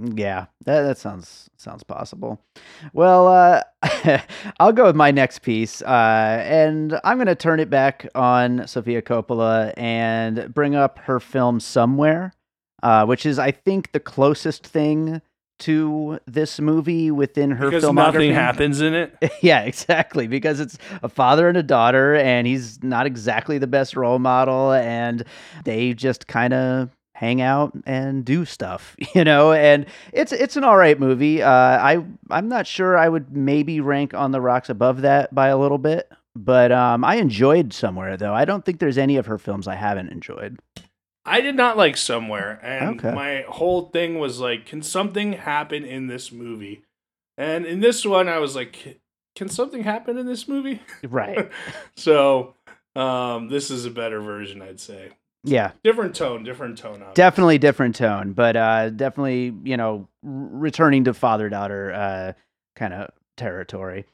Yeah, 0.00 0.46
that, 0.64 0.82
that 0.82 0.98
sounds 0.98 1.50
sounds 1.56 1.82
possible. 1.82 2.40
Well, 2.92 3.26
uh, 3.28 4.20
I'll 4.60 4.72
go 4.72 4.84
with 4.84 4.96
my 4.96 5.10
next 5.10 5.40
piece, 5.40 5.82
uh, 5.82 6.42
and 6.46 6.98
I'm 7.04 7.16
going 7.16 7.26
to 7.26 7.34
turn 7.34 7.58
it 7.60 7.68
back 7.70 8.08
on 8.14 8.66
Sofia 8.66 9.02
Coppola 9.02 9.72
and 9.76 10.52
bring 10.54 10.74
up 10.76 10.98
her 11.00 11.18
film 11.20 11.58
Somewhere, 11.60 12.32
uh, 12.82 13.06
which 13.06 13.26
is, 13.26 13.38
I 13.38 13.50
think, 13.50 13.92
the 13.92 14.00
closest 14.00 14.66
thing 14.66 15.20
to 15.60 16.20
this 16.26 16.60
movie 16.60 17.10
within 17.10 17.50
her 17.50 17.66
Because 17.70 17.82
filmography. 17.82 17.96
nothing 18.12 18.32
happens 18.32 18.80
in 18.80 18.94
it. 18.94 19.16
yeah, 19.42 19.62
exactly. 19.62 20.28
Because 20.28 20.60
it's 20.60 20.78
a 21.02 21.08
father 21.08 21.48
and 21.48 21.56
a 21.58 21.62
daughter, 21.64 22.14
and 22.14 22.46
he's 22.46 22.80
not 22.82 23.06
exactly 23.06 23.58
the 23.58 23.66
best 23.66 23.96
role 23.96 24.20
model, 24.20 24.72
and 24.72 25.24
they 25.64 25.94
just 25.94 26.28
kind 26.28 26.54
of 26.54 26.90
hang 27.18 27.40
out 27.40 27.72
and 27.84 28.24
do 28.24 28.44
stuff, 28.44 28.94
you 29.14 29.24
know. 29.24 29.52
And 29.52 29.86
it's 30.12 30.32
it's 30.32 30.56
an 30.56 30.64
all 30.64 30.76
right 30.76 30.98
movie. 30.98 31.42
Uh, 31.42 31.50
I 31.50 32.04
I'm 32.30 32.48
not 32.48 32.66
sure 32.66 32.96
I 32.96 33.08
would 33.08 33.36
maybe 33.36 33.80
rank 33.80 34.14
on 34.14 34.30
the 34.32 34.40
rocks 34.40 34.68
above 34.68 35.02
that 35.02 35.34
by 35.34 35.48
a 35.48 35.58
little 35.58 35.78
bit, 35.78 36.10
but 36.36 36.70
um, 36.72 37.04
I 37.04 37.16
enjoyed 37.16 37.72
somewhere 37.72 38.16
though. 38.16 38.34
I 38.34 38.44
don't 38.44 38.64
think 38.64 38.78
there's 38.78 38.98
any 38.98 39.16
of 39.16 39.26
her 39.26 39.38
films 39.38 39.66
I 39.66 39.74
haven't 39.74 40.10
enjoyed. 40.10 40.58
I 41.24 41.42
did 41.42 41.56
not 41.56 41.76
like 41.76 41.96
Somewhere, 41.98 42.58
and 42.62 42.98
Okay. 43.00 43.14
my 43.14 43.44
whole 43.48 43.90
thing 43.90 44.18
was 44.18 44.40
like, 44.40 44.64
can 44.64 44.80
something 44.80 45.34
happen 45.34 45.84
in 45.84 46.06
this 46.06 46.32
movie? 46.32 46.84
And 47.36 47.66
in 47.66 47.80
this 47.80 48.06
one, 48.06 48.28
I 48.30 48.38
was 48.38 48.56
like, 48.56 49.00
can 49.36 49.48
something 49.50 49.82
happen 49.84 50.16
in 50.16 50.24
this 50.26 50.48
movie? 50.48 50.80
Right. 51.06 51.50
so, 51.96 52.54
um, 52.96 53.48
this 53.48 53.70
is 53.70 53.84
a 53.84 53.90
better 53.90 54.20
version, 54.22 54.62
I'd 54.62 54.80
say. 54.80 55.10
Yeah. 55.44 55.72
Different 55.84 56.14
tone, 56.14 56.44
different 56.44 56.78
tone. 56.78 56.94
obviously. 56.94 57.14
Definitely 57.14 57.58
different 57.58 57.94
tone, 57.96 58.32
but 58.32 58.56
uh, 58.56 58.90
definitely 58.90 59.54
you 59.64 59.76
know 59.76 60.08
r- 60.24 60.30
returning 60.30 61.04
to 61.04 61.14
father 61.14 61.48
daughter 61.48 61.92
uh, 61.92 62.32
kind 62.76 62.94
of 62.94 63.10
territory. 63.36 64.04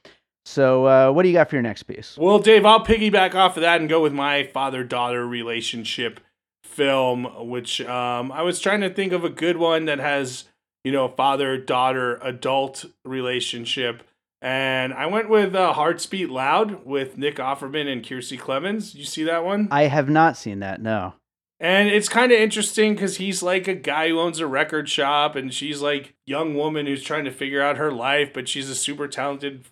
So, 0.46 0.86
uh, 0.86 1.10
what 1.10 1.22
do 1.22 1.28
you 1.28 1.34
got 1.34 1.48
for 1.48 1.56
your 1.56 1.62
next 1.62 1.84
piece? 1.84 2.16
Well, 2.18 2.38
Dave, 2.38 2.66
I'll 2.66 2.84
piggyback 2.84 3.34
off 3.34 3.56
of 3.56 3.62
that 3.62 3.80
and 3.80 3.88
go 3.88 4.02
with 4.02 4.12
my 4.12 4.44
father 4.44 4.84
daughter 4.84 5.26
relationship 5.26 6.20
film, 6.62 7.48
which 7.48 7.80
um, 7.80 8.30
I 8.30 8.42
was 8.42 8.60
trying 8.60 8.82
to 8.82 8.90
think 8.90 9.12
of 9.12 9.24
a 9.24 9.30
good 9.30 9.56
one 9.56 9.86
that 9.86 10.00
has, 10.00 10.44
you 10.82 10.92
know, 10.92 11.08
father 11.08 11.56
daughter 11.56 12.16
adult 12.16 12.84
relationship. 13.04 14.02
And 14.44 14.92
I 14.92 15.06
went 15.06 15.30
with 15.30 15.54
uh, 15.54 15.72
Hearts 15.72 16.04
Beat 16.04 16.28
Loud 16.28 16.84
with 16.84 17.16
Nick 17.16 17.36
Offerman 17.36 17.90
and 17.90 18.04
Kiersey 18.04 18.38
Clemons. 18.38 18.94
You 18.94 19.04
see 19.04 19.24
that 19.24 19.42
one? 19.42 19.68
I 19.70 19.84
have 19.84 20.10
not 20.10 20.36
seen 20.36 20.58
that. 20.58 20.82
No. 20.82 21.14
And 21.58 21.88
it's 21.88 22.10
kind 22.10 22.30
of 22.30 22.38
interesting 22.38 22.92
because 22.92 23.16
he's 23.16 23.42
like 23.42 23.66
a 23.68 23.74
guy 23.74 24.10
who 24.10 24.20
owns 24.20 24.40
a 24.40 24.46
record 24.46 24.86
shop, 24.90 25.34
and 25.34 25.54
she's 25.54 25.80
like 25.80 26.14
young 26.26 26.54
woman 26.54 26.84
who's 26.84 27.02
trying 27.02 27.24
to 27.24 27.30
figure 27.30 27.62
out 27.62 27.78
her 27.78 27.90
life, 27.90 28.34
but 28.34 28.46
she's 28.46 28.68
a 28.68 28.74
super 28.74 29.08
talented 29.08 29.64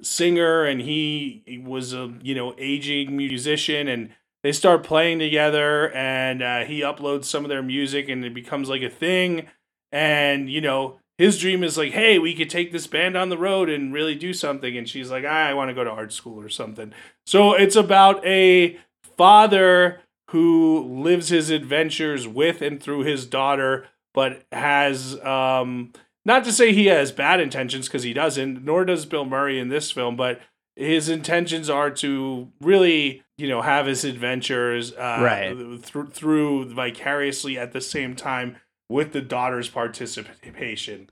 singer, 0.00 0.64
and 0.64 0.80
he, 0.80 1.60
was 1.62 1.92
a 1.92 2.14
you 2.22 2.34
know 2.34 2.54
aging 2.56 3.14
musician, 3.14 3.86
and 3.86 4.14
they 4.42 4.52
start 4.52 4.82
playing 4.82 5.18
together, 5.18 5.92
and 5.92 6.42
uh, 6.42 6.64
he 6.64 6.80
uploads 6.80 7.26
some 7.26 7.44
of 7.44 7.50
their 7.50 7.62
music, 7.62 8.08
and 8.08 8.24
it 8.24 8.32
becomes 8.32 8.70
like 8.70 8.82
a 8.82 8.88
thing, 8.88 9.46
and 9.92 10.48
you 10.48 10.62
know 10.62 11.00
his 11.18 11.38
dream 11.38 11.64
is 11.64 11.78
like, 11.78 11.92
hey, 11.92 12.18
we 12.18 12.34
could 12.34 12.50
take 12.50 12.72
this 12.72 12.86
band 12.86 13.16
on 13.16 13.28
the 13.30 13.38
road 13.38 13.68
and 13.70 13.92
really 13.92 14.14
do 14.14 14.32
something, 14.32 14.76
and 14.76 14.88
she's 14.88 15.10
like, 15.10 15.24
I 15.24 15.54
want 15.54 15.68
to 15.70 15.74
go 15.74 15.84
to 15.84 15.90
art 15.90 16.12
school 16.12 16.40
or 16.40 16.48
something. 16.48 16.92
So 17.26 17.54
it's 17.54 17.76
about 17.76 18.24
a 18.26 18.78
father 19.16 20.00
who 20.30 20.82
lives 21.02 21.28
his 21.28 21.50
adventures 21.50 22.26
with 22.26 22.60
and 22.60 22.82
through 22.82 23.00
his 23.04 23.26
daughter, 23.26 23.86
but 24.12 24.42
has 24.52 25.18
um, 25.20 25.92
not 26.24 26.44
to 26.44 26.52
say 26.52 26.72
he 26.72 26.86
has 26.86 27.12
bad 27.12 27.40
intentions 27.40 27.86
because 27.86 28.02
he 28.02 28.12
doesn't, 28.12 28.64
nor 28.64 28.84
does 28.84 29.06
Bill 29.06 29.24
Murray 29.24 29.58
in 29.58 29.68
this 29.68 29.90
film, 29.90 30.16
but 30.16 30.40
his 30.74 31.08
intentions 31.08 31.70
are 31.70 31.90
to 31.90 32.50
really, 32.60 33.22
you 33.38 33.48
know, 33.48 33.62
have 33.62 33.86
his 33.86 34.04
adventures 34.04 34.92
uh, 34.92 35.18
Right. 35.22 35.80
through 35.82 36.08
through 36.08 36.74
vicariously 36.74 37.56
at 37.58 37.72
the 37.72 37.80
same 37.80 38.14
time 38.16 38.56
with 38.88 39.12
the 39.12 39.20
daughter's 39.20 39.68
participation. 39.68 41.10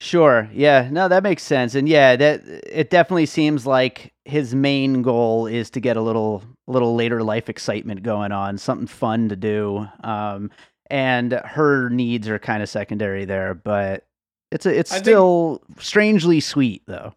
Sure. 0.00 0.48
Yeah. 0.52 0.88
No, 0.90 1.08
that 1.08 1.22
makes 1.22 1.42
sense. 1.42 1.74
And 1.74 1.88
yeah, 1.88 2.16
that 2.16 2.42
it 2.70 2.90
definitely 2.90 3.26
seems 3.26 3.66
like 3.66 4.12
his 4.24 4.54
main 4.54 5.00
goal 5.02 5.46
is 5.46 5.70
to 5.70 5.80
get 5.80 5.96
a 5.96 6.02
little 6.02 6.42
little 6.66 6.94
later 6.94 7.22
life 7.22 7.48
excitement 7.48 8.02
going 8.02 8.32
on, 8.32 8.58
something 8.58 8.86
fun 8.86 9.28
to 9.30 9.36
do. 9.36 9.88
Um 10.04 10.50
and 10.90 11.32
her 11.32 11.88
needs 11.88 12.28
are 12.28 12.38
kind 12.38 12.62
of 12.62 12.68
secondary 12.68 13.24
there, 13.24 13.54
but 13.54 14.06
it's 14.52 14.66
a, 14.66 14.78
it's 14.78 14.92
I 14.92 14.98
still 14.98 15.62
strangely 15.78 16.40
sweet 16.40 16.82
though. 16.86 17.14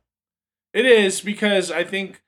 It 0.74 0.86
is 0.86 1.20
because 1.22 1.72
I 1.72 1.84
think, 1.84 2.22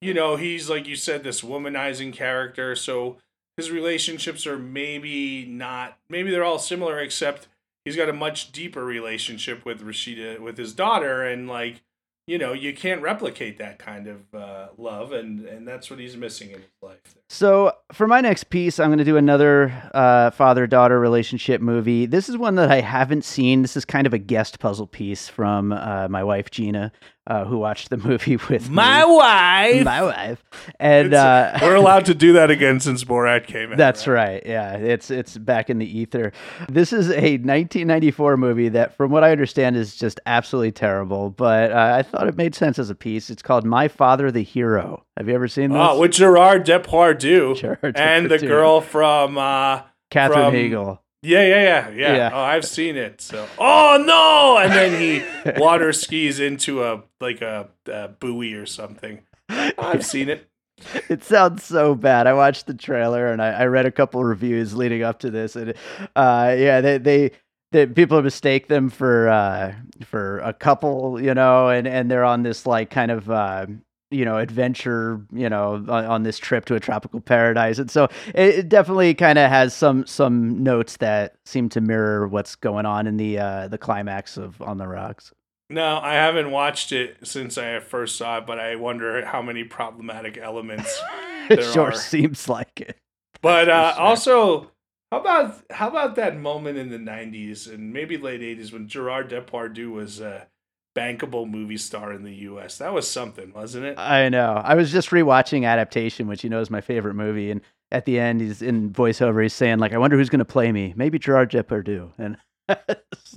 you 0.00 0.14
know, 0.14 0.34
he's 0.34 0.68
like 0.68 0.88
you 0.88 0.96
said, 0.96 1.22
this 1.22 1.42
womanizing 1.42 2.12
character. 2.12 2.74
So 2.74 3.18
his 3.56 3.70
relationships 3.70 4.46
are 4.46 4.58
maybe 4.58 5.44
not, 5.44 5.98
maybe 6.08 6.30
they're 6.30 6.44
all 6.44 6.58
similar, 6.58 6.98
except 6.98 7.48
he's 7.84 7.96
got 7.96 8.08
a 8.08 8.12
much 8.12 8.52
deeper 8.52 8.84
relationship 8.84 9.64
with 9.64 9.82
Rashida, 9.82 10.40
with 10.40 10.56
his 10.56 10.72
daughter, 10.72 11.22
and 11.24 11.48
like, 11.48 11.82
you 12.26 12.38
know, 12.38 12.52
you 12.52 12.74
can't 12.74 13.02
replicate 13.02 13.58
that 13.58 13.78
kind 13.78 14.06
of 14.06 14.34
uh, 14.34 14.68
love, 14.78 15.12
and 15.12 15.44
and 15.44 15.66
that's 15.66 15.90
what 15.90 15.98
he's 15.98 16.16
missing 16.16 16.50
in 16.50 16.60
his 16.60 16.70
life. 16.80 17.16
So 17.32 17.72
for 17.92 18.06
my 18.06 18.20
next 18.20 18.50
piece, 18.50 18.78
I'm 18.78 18.88
going 18.90 18.98
to 18.98 19.04
do 19.04 19.16
another 19.16 19.72
uh, 19.94 20.32
father-daughter 20.32 21.00
relationship 21.00 21.62
movie. 21.62 22.04
This 22.04 22.28
is 22.28 22.36
one 22.36 22.56
that 22.56 22.70
I 22.70 22.82
haven't 22.82 23.24
seen. 23.24 23.62
This 23.62 23.74
is 23.74 23.86
kind 23.86 24.06
of 24.06 24.12
a 24.12 24.18
guest 24.18 24.58
puzzle 24.60 24.86
piece 24.86 25.28
from 25.28 25.72
uh, 25.72 26.08
my 26.08 26.22
wife 26.22 26.50
Gina, 26.50 26.92
uh, 27.26 27.46
who 27.46 27.56
watched 27.56 27.88
the 27.88 27.96
movie 27.96 28.36
with 28.50 28.68
me. 28.68 28.74
wife. 29.06 29.82
my 29.82 30.02
wife, 30.02 30.44
and 30.78 31.14
uh, 31.14 31.58
we're 31.62 31.74
allowed 31.76 32.04
to 32.04 32.14
do 32.14 32.34
that 32.34 32.50
again 32.50 32.80
since 32.80 33.02
Borat 33.02 33.46
came 33.46 33.72
out. 33.72 33.78
That's 33.78 34.06
right. 34.06 34.42
Yeah, 34.44 34.76
it's 34.76 35.10
it's 35.10 35.38
back 35.38 35.70
in 35.70 35.78
the 35.78 35.98
ether. 35.98 36.32
This 36.68 36.92
is 36.92 37.08
a 37.08 37.38
1994 37.38 38.36
movie 38.36 38.68
that, 38.68 38.94
from 38.94 39.10
what 39.10 39.24
I 39.24 39.32
understand, 39.32 39.76
is 39.76 39.96
just 39.96 40.20
absolutely 40.26 40.72
terrible. 40.72 41.30
But 41.30 41.72
uh, 41.72 41.94
I 41.96 42.02
thought 42.02 42.28
it 42.28 42.36
made 42.36 42.54
sense 42.54 42.78
as 42.78 42.90
a 42.90 42.94
piece. 42.94 43.30
It's 43.30 43.42
called 43.42 43.64
My 43.64 43.88
Father 43.88 44.30
the 44.30 44.42
Hero. 44.42 45.04
Have 45.16 45.28
you 45.28 45.34
ever 45.34 45.48
seen 45.48 45.70
this? 45.70 45.78
Oh, 45.80 45.98
with 46.00 46.12
Gerard 46.12 46.64
Depardieu 46.66 47.56
Gerard 47.60 47.96
and 47.96 48.30
the 48.30 48.38
girl 48.38 48.80
from 48.80 49.36
uh, 49.38 49.82
Catherine 50.10 50.44
from- 50.46 50.54
Heigl. 50.54 50.98
Yeah, 51.24 51.46
yeah, 51.46 51.62
yeah, 51.62 51.88
yeah, 51.90 52.16
Yeah. 52.16 52.30
Oh, 52.32 52.40
I've 52.40 52.64
seen 52.64 52.96
it. 52.96 53.20
So, 53.20 53.46
oh 53.56 54.02
no! 54.04 54.58
And 54.58 54.72
then 54.72 55.00
he 55.00 55.22
water 55.60 55.92
skis 55.92 56.40
into 56.40 56.82
a 56.82 57.04
like 57.20 57.40
a, 57.42 57.68
a 57.86 58.08
buoy 58.08 58.54
or 58.54 58.66
something. 58.66 59.20
I've 59.48 60.04
seen 60.04 60.28
it. 60.28 60.48
It 61.08 61.22
sounds 61.22 61.62
so 61.62 61.94
bad. 61.94 62.26
I 62.26 62.32
watched 62.32 62.66
the 62.66 62.74
trailer 62.74 63.30
and 63.30 63.40
I, 63.40 63.50
I 63.50 63.66
read 63.66 63.86
a 63.86 63.92
couple 63.92 64.24
reviews 64.24 64.74
leading 64.74 65.04
up 65.04 65.20
to 65.20 65.30
this, 65.30 65.54
and 65.54 65.74
uh, 66.16 66.56
yeah, 66.58 66.80
they 66.80 66.98
they. 66.98 67.30
The 67.70 67.86
people 67.86 68.20
mistake 68.20 68.66
them 68.68 68.90
for 68.90 69.28
uh, 69.28 69.74
for 70.04 70.40
a 70.40 70.52
couple, 70.52 71.18
you 71.22 71.32
know, 71.34 71.68
and, 71.68 71.86
and 71.86 72.10
they're 72.10 72.24
on 72.24 72.42
this 72.42 72.66
like 72.66 72.90
kind 72.90 73.10
of 73.10 73.30
uh, 73.30 73.66
you 74.12 74.24
know 74.24 74.38
adventure, 74.38 75.20
you 75.32 75.48
know, 75.48 75.74
on, 75.74 76.04
on 76.04 76.22
this 76.22 76.38
trip 76.38 76.64
to 76.66 76.74
a 76.74 76.80
tropical 76.80 77.20
paradise, 77.20 77.78
and 77.78 77.90
so 77.90 78.04
it, 78.34 78.54
it 78.58 78.68
definitely 78.68 79.14
kind 79.14 79.38
of 79.38 79.48
has 79.50 79.74
some 79.74 80.06
some 80.06 80.62
notes 80.62 80.98
that 80.98 81.36
seem 81.44 81.68
to 81.70 81.80
mirror 81.80 82.28
what's 82.28 82.54
going 82.54 82.86
on 82.86 83.06
in 83.06 83.16
the 83.16 83.38
uh, 83.38 83.68
the 83.68 83.78
climax 83.78 84.36
of 84.36 84.60
On 84.62 84.78
the 84.78 84.86
Rocks. 84.86 85.32
No, 85.70 85.98
I 86.00 86.14
haven't 86.14 86.50
watched 86.50 86.92
it 86.92 87.16
since 87.24 87.56
I 87.56 87.80
first 87.80 88.16
saw 88.18 88.38
it, 88.38 88.46
but 88.46 88.60
I 88.60 88.76
wonder 88.76 89.24
how 89.24 89.40
many 89.40 89.64
problematic 89.64 90.36
elements. 90.36 91.00
it 91.48 91.56
There 91.56 91.72
sure 91.72 91.88
are. 91.88 91.92
seems 91.92 92.48
like 92.48 92.80
it. 92.80 92.96
But 93.40 93.68
uh, 93.68 93.94
sure. 93.94 94.02
also, 94.02 94.70
how 95.10 95.20
about 95.20 95.62
how 95.70 95.88
about 95.88 96.14
that 96.16 96.36
moment 96.38 96.78
in 96.78 96.90
the 96.90 96.98
'90s 96.98 97.72
and 97.72 97.92
maybe 97.92 98.16
late 98.16 98.40
'80s 98.40 98.72
when 98.72 98.86
Gerard 98.86 99.30
Depardieu 99.30 99.90
was 99.90 100.20
a 100.20 100.46
bankable 100.94 101.48
movie 101.48 101.76
star 101.76 102.12
in 102.12 102.22
the 102.22 102.34
U.S. 102.34 102.78
That 102.78 102.92
was 102.92 103.08
something, 103.08 103.52
wasn't 103.52 103.86
it? 103.86 103.98
I 103.98 104.28
know. 104.28 104.60
I 104.64 104.74
was 104.74 104.92
just 104.92 105.10
rewatching 105.10 105.64
Adaptation, 105.66 106.26
which 106.28 106.44
you 106.44 106.50
know 106.50 106.60
is 106.60 106.70
my 106.70 106.80
favorite 106.80 107.14
movie, 107.14 107.50
and 107.50 107.60
at 107.90 108.04
the 108.04 108.18
end, 108.18 108.40
he's 108.40 108.62
in 108.62 108.90
voiceover. 108.90 109.42
He's 109.42 109.54
saying 109.54 109.78
like, 109.78 109.92
"I 109.92 109.98
wonder 109.98 110.16
who's 110.16 110.28
going 110.30 110.38
to 110.40 110.44
play 110.44 110.72
me. 110.72 110.92
Maybe 110.96 111.18
Gerard 111.18 111.50
Depardieu." 111.50 112.12
And 112.18 112.36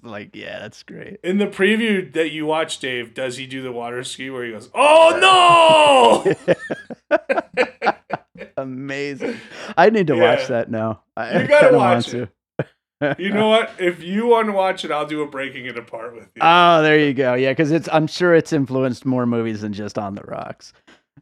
like, 0.03 0.35
yeah, 0.35 0.59
that's 0.59 0.83
great. 0.83 1.17
In 1.23 1.37
the 1.39 1.47
preview 1.47 2.11
that 2.13 2.31
you 2.31 2.45
watch, 2.45 2.79
Dave, 2.79 3.13
does 3.13 3.37
he 3.37 3.47
do 3.47 3.61
the 3.61 3.71
water 3.71 4.03
ski 4.03 4.29
where 4.29 4.45
he 4.45 4.51
goes, 4.51 4.69
"Oh 4.73 6.23
no"? 7.09 7.15
Amazing. 8.57 9.37
I 9.77 9.89
need 9.89 10.07
to 10.07 10.15
Yeah. 10.15 10.35
watch 10.35 10.47
that 10.47 10.69
now. 10.71 11.01
I, 11.17 11.41
You 11.41 11.47
gotta 11.47 11.65
kinda 11.67 11.77
watch 11.77 12.13
it. 12.13 12.29
You 13.17 13.31
know 13.31 13.49
what? 13.49 13.71
If 13.79 14.01
you 14.01 14.27
want 14.27 14.47
to 14.47 14.53
watch 14.53 14.85
it, 14.85 14.91
I'll 14.91 15.05
do 15.05 15.21
a 15.21 15.27
breaking 15.27 15.65
it 15.65 15.77
apart 15.77 16.15
with 16.15 16.29
you. 16.35 16.41
Oh, 16.41 16.81
there 16.81 16.99
you 16.99 17.13
go. 17.13 17.33
Yeah, 17.33 17.51
because 17.51 17.71
it's. 17.71 17.89
I'm 17.91 18.07
sure 18.07 18.33
it's 18.33 18.53
influenced 18.53 19.05
more 19.05 19.25
movies 19.25 19.61
than 19.61 19.73
just 19.73 19.97
On 19.97 20.15
the 20.15 20.23
Rocks. 20.23 20.73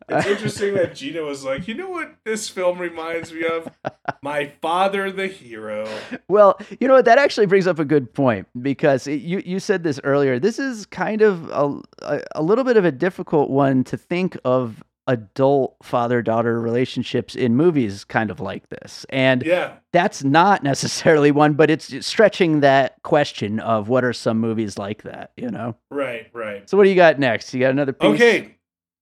It's 0.09 0.27
interesting 0.27 0.73
that 0.73 0.95
Gina 0.95 1.21
was 1.21 1.43
like, 1.45 1.67
you 1.67 1.75
know 1.75 1.89
what 1.89 2.15
this 2.25 2.49
film 2.49 2.77
reminds 2.77 3.31
me 3.31 3.45
of? 3.45 3.69
My 4.21 4.51
father, 4.61 5.11
the 5.11 5.27
hero. 5.27 5.87
Well, 6.27 6.59
you 6.79 6.87
know 6.87 6.95
what? 6.95 7.05
That 7.05 7.17
actually 7.17 7.45
brings 7.45 7.67
up 7.67 7.79
a 7.79 7.85
good 7.85 8.13
point 8.13 8.47
because 8.61 9.07
it, 9.07 9.21
you 9.21 9.41
you 9.45 9.59
said 9.59 9.83
this 9.83 9.99
earlier. 10.03 10.39
This 10.39 10.59
is 10.59 10.85
kind 10.87 11.21
of 11.21 11.49
a, 11.49 11.81
a 12.01 12.21
a 12.35 12.43
little 12.43 12.63
bit 12.63 12.77
of 12.77 12.85
a 12.85 12.91
difficult 12.91 13.49
one 13.49 13.83
to 13.85 13.97
think 13.97 14.37
of 14.43 14.83
adult 15.07 15.75
father 15.83 16.21
daughter 16.21 16.59
relationships 16.61 17.35
in 17.35 17.55
movies 17.55 18.03
kind 18.05 18.31
of 18.31 18.39
like 18.39 18.69
this 18.69 19.05
and 19.09 19.43
Yeah. 19.43 19.73
that's 19.91 20.23
not 20.23 20.63
necessarily 20.63 21.29
one 21.31 21.53
but 21.53 21.69
it's 21.69 22.05
stretching 22.05 22.61
that 22.61 23.01
question 23.03 23.59
of 23.59 23.89
what 23.89 24.03
are 24.05 24.13
some 24.13 24.39
movies 24.39 24.77
like 24.77 25.03
that 25.03 25.31
you 25.35 25.49
know 25.49 25.75
Right, 25.91 26.29
right. 26.33 26.69
so 26.69 26.77
what 26.77 26.83
do 26.85 26.89
you 26.89 26.95
got 26.95 27.19
next 27.19 27.53
you 27.53 27.59
got 27.59 27.71
another 27.71 27.93
piece 27.93 28.11
Okay. 28.11 28.55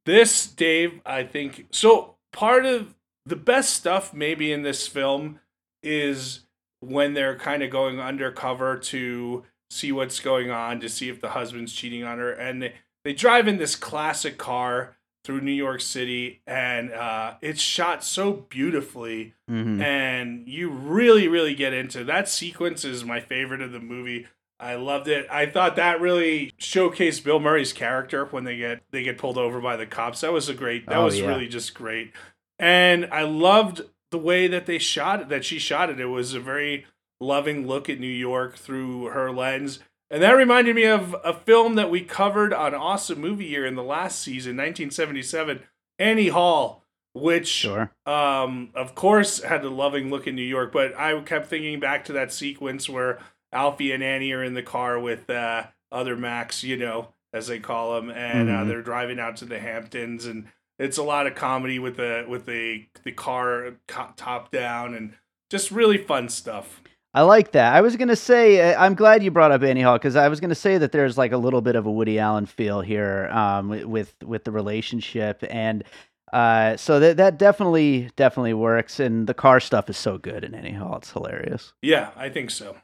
This, 0.07 0.47
Dave, 0.47 0.99
I 1.05 1.23
think. 1.23 1.67
So, 1.71 2.15
part 2.33 2.65
of 2.65 2.95
the 3.27 3.35
best 3.35 3.69
stuff 3.75 4.15
maybe 4.15 4.51
in 4.51 4.63
this 4.63 4.87
film 4.87 5.39
is 5.83 6.39
when 6.79 7.13
they're 7.13 7.37
kind 7.37 7.61
of 7.61 7.69
going 7.69 7.99
undercover 7.99 8.77
to 8.77 9.43
see 9.69 9.91
what's 9.91 10.19
going 10.19 10.49
on, 10.49 10.79
to 10.79 10.89
see 10.89 11.07
if 11.07 11.21
the 11.21 11.29
husband's 11.29 11.71
cheating 11.71 12.03
on 12.03 12.17
her. 12.17 12.31
And 12.31 12.63
they, 12.63 12.73
they 13.03 13.13
drive 13.13 13.47
in 13.47 13.57
this 13.57 13.75
classic 13.75 14.39
car 14.39 14.97
through 15.23 15.41
New 15.41 15.51
York 15.51 15.81
City, 15.81 16.41
and 16.47 16.91
uh, 16.91 17.35
it's 17.41 17.61
shot 17.61 18.03
so 18.03 18.31
beautifully. 18.33 19.33
Mhm. 19.49 19.81
and 19.81 20.47
you 20.47 20.69
really 20.69 21.27
really 21.27 21.53
get 21.53 21.73
into 21.73 22.05
that 22.05 22.29
sequence 22.29 22.85
is 22.85 23.03
my 23.03 23.19
favorite 23.19 23.59
of 23.61 23.73
the 23.73 23.81
movie 23.81 24.25
i 24.61 24.75
loved 24.75 25.09
it 25.09 25.27
i 25.29 25.45
thought 25.45 25.75
that 25.75 25.99
really 25.99 26.53
showcased 26.57 27.25
bill 27.25 27.39
murray's 27.41 27.73
character 27.73 28.23
when 28.31 28.45
they 28.45 28.55
get 28.55 28.81
they 28.91 29.03
get 29.03 29.17
pulled 29.17 29.37
over 29.37 29.59
by 29.59 29.75
the 29.75 29.85
cops 29.85 30.21
that 30.21 30.31
was 30.31 30.47
a 30.47 30.53
great 30.53 30.85
that 30.87 30.95
Oh, 30.99 31.03
was 31.03 31.19
yeah. 31.19 31.27
really 31.27 31.49
just 31.49 31.73
great 31.73 32.13
and 32.59 33.09
i 33.11 33.23
loved 33.23 33.81
the 34.11 34.17
way 34.17 34.47
that 34.47 34.67
they 34.67 34.77
shot 34.77 35.19
it 35.23 35.27
that 35.29 35.43
she 35.43 35.59
shot 35.59 35.89
it 35.89 35.99
it 35.99 36.05
was 36.05 36.33
a 36.33 36.39
very 36.39 36.85
loving 37.19 37.67
look 37.67 37.89
at 37.89 37.99
new 37.99 38.07
york 38.07 38.55
through 38.55 39.07
her 39.07 39.31
lens 39.33 39.79
and 40.11 40.21
that 40.21 40.33
reminded 40.33 40.75
me 40.75 40.83
of 40.85 41.15
a 41.23 41.33
film 41.33 41.73
that 41.75 41.89
we 41.89 42.01
covered 42.01 42.53
on 42.53 42.75
awesome 42.75 43.19
movie 43.19 43.45
year 43.45 43.65
in 43.65 43.75
the 43.75 43.83
last 43.83 44.19
season 44.19 44.57
1977 44.57 45.61
annie 45.97 46.27
hall 46.29 46.83
which 47.13 47.47
sure 47.47 47.91
um, 48.05 48.69
of 48.75 48.95
course, 48.95 49.41
had 49.43 49.65
a 49.65 49.69
loving 49.69 50.09
look 50.09 50.27
in 50.27 50.35
New 50.35 50.41
York, 50.43 50.71
but 50.71 50.97
I 50.97 51.19
kept 51.21 51.47
thinking 51.47 51.79
back 51.79 52.05
to 52.05 52.13
that 52.13 52.31
sequence 52.31 52.87
where 52.89 53.19
Alvy 53.53 53.93
and 53.93 54.01
Annie 54.01 54.31
are 54.31 54.43
in 54.43 54.53
the 54.53 54.63
car 54.63 54.97
with 54.97 55.29
uh, 55.29 55.63
other 55.91 56.15
Max, 56.15 56.63
you 56.63 56.77
know, 56.77 57.09
as 57.33 57.47
they 57.47 57.59
call 57.59 57.97
him, 57.97 58.09
and 58.09 58.49
uh, 58.49 58.53
Mhm. 58.53 58.67
they're 58.69 58.81
driving 58.81 59.19
out 59.19 59.35
to 59.37 59.45
the 59.45 59.59
Hamptons, 59.59 60.25
and 60.25 60.47
it's 60.79 60.97
a 60.97 61.03
lot 61.03 61.27
of 61.27 61.35
comedy 61.35 61.79
with 61.79 61.97
the 61.97 62.23
with 62.29 62.45
the 62.45 62.85
the 63.03 63.11
car 63.11 63.73
co- 63.89 64.13
top 64.15 64.49
down, 64.51 64.93
and 64.93 65.13
just 65.49 65.69
really 65.69 65.97
fun 65.97 66.29
stuff. 66.29 66.81
I 67.13 67.23
like 67.23 67.51
that. 67.51 67.73
I 67.73 67.81
was 67.81 67.97
gonna 67.97 68.15
say, 68.15 68.73
uh, 68.73 68.81
I'm 68.81 68.95
glad 68.95 69.21
you 69.21 69.31
brought 69.31 69.51
up 69.51 69.63
Annie 69.63 69.81
Hall 69.81 69.97
because 69.97 70.15
I 70.15 70.29
was 70.29 70.39
gonna 70.39 70.55
say 70.55 70.77
that 70.77 70.93
there's 70.93 71.17
like 71.17 71.33
a 71.33 71.37
little 71.37 71.61
bit 71.61 71.75
of 71.75 71.85
a 71.85 71.91
Woody 71.91 72.19
Allen 72.19 72.45
feel 72.45 72.79
here 72.81 73.27
um, 73.31 73.67
with, 73.69 73.85
with 73.85 74.15
with 74.23 74.43
the 74.45 74.51
relationship, 74.51 75.43
and 75.49 75.83
uh, 76.31 76.77
so 76.77 77.01
that 77.01 77.17
that 77.17 77.37
definitely 77.37 78.09
definitely 78.15 78.53
works. 78.53 78.99
And 79.01 79.27
the 79.27 79.33
car 79.33 79.59
stuff 79.59 79.89
is 79.89 79.97
so 79.97 80.17
good 80.17 80.45
in 80.45 80.55
Annie 80.55 80.71
Hall; 80.71 80.97
it's 80.97 81.11
hilarious. 81.11 81.73
Yeah, 81.81 82.11
I 82.15 82.29
think 82.29 82.49
so. 82.49 82.77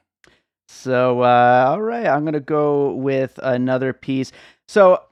So 0.68 1.22
uh, 1.22 1.66
all 1.68 1.80
right, 1.80 2.06
I'm 2.06 2.26
gonna 2.26 2.40
go 2.40 2.92
with 2.92 3.38
another 3.42 3.94
piece. 3.94 4.30
So 4.66 5.02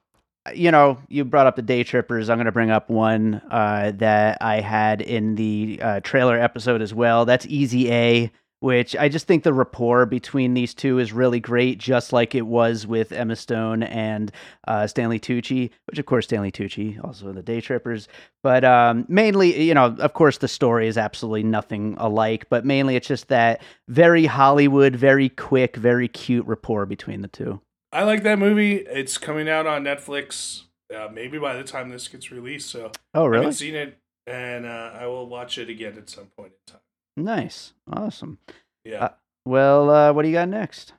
you 0.54 0.70
know, 0.70 0.98
you 1.08 1.24
brought 1.24 1.46
up 1.46 1.56
the 1.56 1.62
day 1.62 1.82
trippers. 1.82 2.30
I'm 2.30 2.36
going 2.36 2.46
to 2.46 2.52
bring 2.52 2.70
up 2.70 2.88
one 2.88 3.42
uh, 3.50 3.92
that 3.96 4.38
I 4.40 4.60
had 4.60 5.00
in 5.00 5.34
the 5.34 5.80
uh, 5.82 6.00
trailer 6.00 6.38
episode 6.38 6.82
as 6.82 6.94
well. 6.94 7.24
That's 7.24 7.46
Easy 7.46 7.90
A, 7.90 8.30
which 8.66 8.96
I 8.96 9.08
just 9.08 9.28
think 9.28 9.44
the 9.44 9.52
rapport 9.52 10.06
between 10.06 10.54
these 10.54 10.74
two 10.74 10.98
is 10.98 11.12
really 11.12 11.38
great, 11.38 11.78
just 11.78 12.12
like 12.12 12.34
it 12.34 12.48
was 12.48 12.84
with 12.84 13.12
Emma 13.12 13.36
Stone 13.36 13.84
and 13.84 14.32
uh, 14.66 14.88
Stanley 14.88 15.20
Tucci, 15.20 15.70
which 15.84 16.00
of 16.00 16.06
course 16.06 16.24
Stanley 16.24 16.50
Tucci, 16.50 16.98
also 17.04 17.28
in 17.28 17.36
the 17.36 17.44
Day 17.44 17.60
Trippers. 17.60 18.08
But 18.42 18.64
um, 18.64 19.04
mainly, 19.08 19.62
you 19.62 19.72
know, 19.72 19.94
of 20.00 20.14
course, 20.14 20.38
the 20.38 20.48
story 20.48 20.88
is 20.88 20.98
absolutely 20.98 21.44
nothing 21.44 21.94
alike, 21.98 22.48
but 22.50 22.64
mainly 22.64 22.96
it's 22.96 23.06
just 23.06 23.28
that 23.28 23.62
very 23.86 24.26
Hollywood, 24.26 24.96
very 24.96 25.28
quick, 25.28 25.76
very 25.76 26.08
cute 26.08 26.44
rapport 26.44 26.86
between 26.86 27.22
the 27.22 27.28
two. 27.28 27.60
I 27.92 28.02
like 28.02 28.24
that 28.24 28.40
movie. 28.40 28.78
It's 28.78 29.16
coming 29.16 29.48
out 29.48 29.68
on 29.68 29.84
Netflix. 29.84 30.62
Uh, 30.92 31.06
maybe 31.12 31.38
by 31.38 31.54
the 31.54 31.62
time 31.62 31.90
this 31.90 32.08
gets 32.08 32.32
released, 32.32 32.68
so 32.68 32.90
Oh, 33.14 33.32
I 33.32 33.36
haven't 33.36 33.52
seen 33.52 33.76
it, 33.76 33.96
and 34.26 34.66
uh, 34.66 34.90
I 34.92 35.06
will 35.06 35.28
watch 35.28 35.56
it 35.56 35.70
again 35.70 35.96
at 35.96 36.10
some 36.10 36.26
point 36.36 36.50
in 36.66 36.72
time. 36.72 36.80
Nice. 37.16 37.72
Awesome. 37.90 38.38
Yeah. 38.84 39.04
Uh, 39.04 39.08
Well, 39.44 39.90
uh, 39.90 40.12
what 40.12 40.22
do 40.22 40.28
you 40.28 40.34
got 40.34 40.48
next? 40.48 40.92